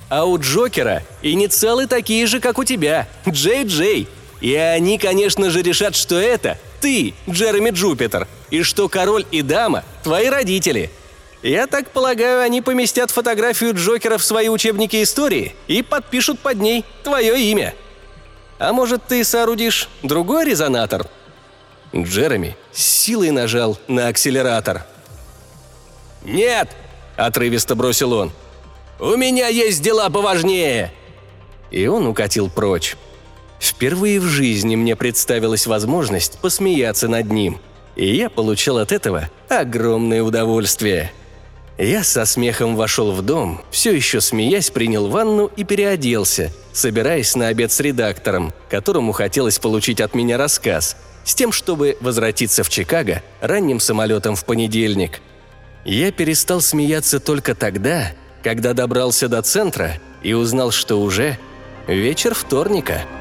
«А 0.10 0.26
у 0.26 0.38
Джокера 0.38 1.04
инициалы 1.22 1.88
такие 1.88 2.28
же, 2.28 2.40
как 2.40 2.60
у 2.60 2.64
тебя– 2.64 3.08
Джей 3.28 3.64
Джей. 3.66 4.08
И 4.42 4.54
они, 4.56 4.98
конечно 4.98 5.50
же, 5.50 5.62
решат, 5.62 5.96
что 5.96 6.16
это 6.16 6.58
ты, 6.80 7.14
Джереми 7.30 7.70
Джупитер, 7.70 8.28
и 8.50 8.64
что 8.64 8.90
король 8.90 9.26
и 9.32 9.42
дама– 9.42 9.84
твои 10.04 10.28
родители– 10.28 10.90
я 11.44 11.66
так 11.66 11.90
полагаю, 11.90 12.42
они 12.42 12.62
поместят 12.62 13.10
фотографию 13.10 13.74
Джокера 13.74 14.20
в 14.20 14.24
свои 14.24 14.48
учебники 14.48 15.02
истории 15.02 15.56
и 15.68 15.82
подпишут 15.82 16.40
под 16.40 16.60
ней 16.60 16.86
твое 17.04 17.40
имя. 17.42 17.74
А 18.60 18.74
может, 18.74 19.08
ты 19.08 19.24
соорудишь 19.24 19.90
другой 20.04 20.46
резонатор?» 20.46 21.08
Джереми 21.96 22.56
с 22.72 22.84
силой 22.84 23.32
нажал 23.32 23.78
на 23.88 24.08
акселератор. 24.08 24.86
«Нет!»– 26.24 26.70
отрывисто 27.18 27.76
бросил 27.76 28.14
он. 28.14 28.32
«У 29.00 29.16
меня 29.16 29.48
есть 29.48 29.82
дела 29.82 30.10
поважнее!» 30.10 30.94
И 31.72 31.88
он 31.88 32.08
укатил 32.08 32.50
прочь. 32.50 32.96
Впервые 33.60 34.20
в 34.20 34.26
жизни 34.26 34.76
мне 34.76 34.96
представилась 34.96 35.68
возможность 35.68 36.40
посмеяться 36.40 37.08
над 37.08 37.32
ним, 37.32 37.60
и 37.96 38.16
я 38.16 38.30
получил 38.30 38.78
от 38.78 38.92
этого 38.92 39.30
огромное 39.50 40.24
удовольствие– 40.24 41.12
я 41.84 42.04
со 42.04 42.26
смехом 42.26 42.76
вошел 42.76 43.12
в 43.12 43.24
дом, 43.24 43.60
все 43.72 43.92
еще 43.92 44.22
смеясь 44.22 44.70
принял 44.70 45.08
ванну 45.08 45.50
и 45.56 45.64
переоделся, 45.64 46.52
собираясь 46.74 47.36
на 47.36 47.48
обед 47.48 47.72
с 47.72 47.80
редактором, 47.80 48.54
которому 48.70 49.14
хотелось 49.14 49.58
получить 49.58 50.00
от 50.00 50.14
меня 50.14 50.38
рассказ, 50.38 50.96
с 51.24 51.36
тем, 51.36 51.52
чтобы 51.52 51.98
возвратиться 52.02 52.64
в 52.64 52.70
Чикаго 52.70 53.22
ранним 53.42 53.80
самолетом 53.80 54.36
в 54.36 54.46
понедельник. 54.46 55.22
Я 55.86 56.12
перестал 56.12 56.62
смеяться 56.62 57.20
только 57.20 57.56
тогда, 57.56 58.12
когда 58.44 58.74
добрался 58.74 59.28
до 59.28 59.42
центра 59.42 60.00
и 60.24 60.34
узнал, 60.34 60.72
что 60.72 61.02
уже 61.02 61.38
вечер 61.88 62.34
вторника– 62.34 63.02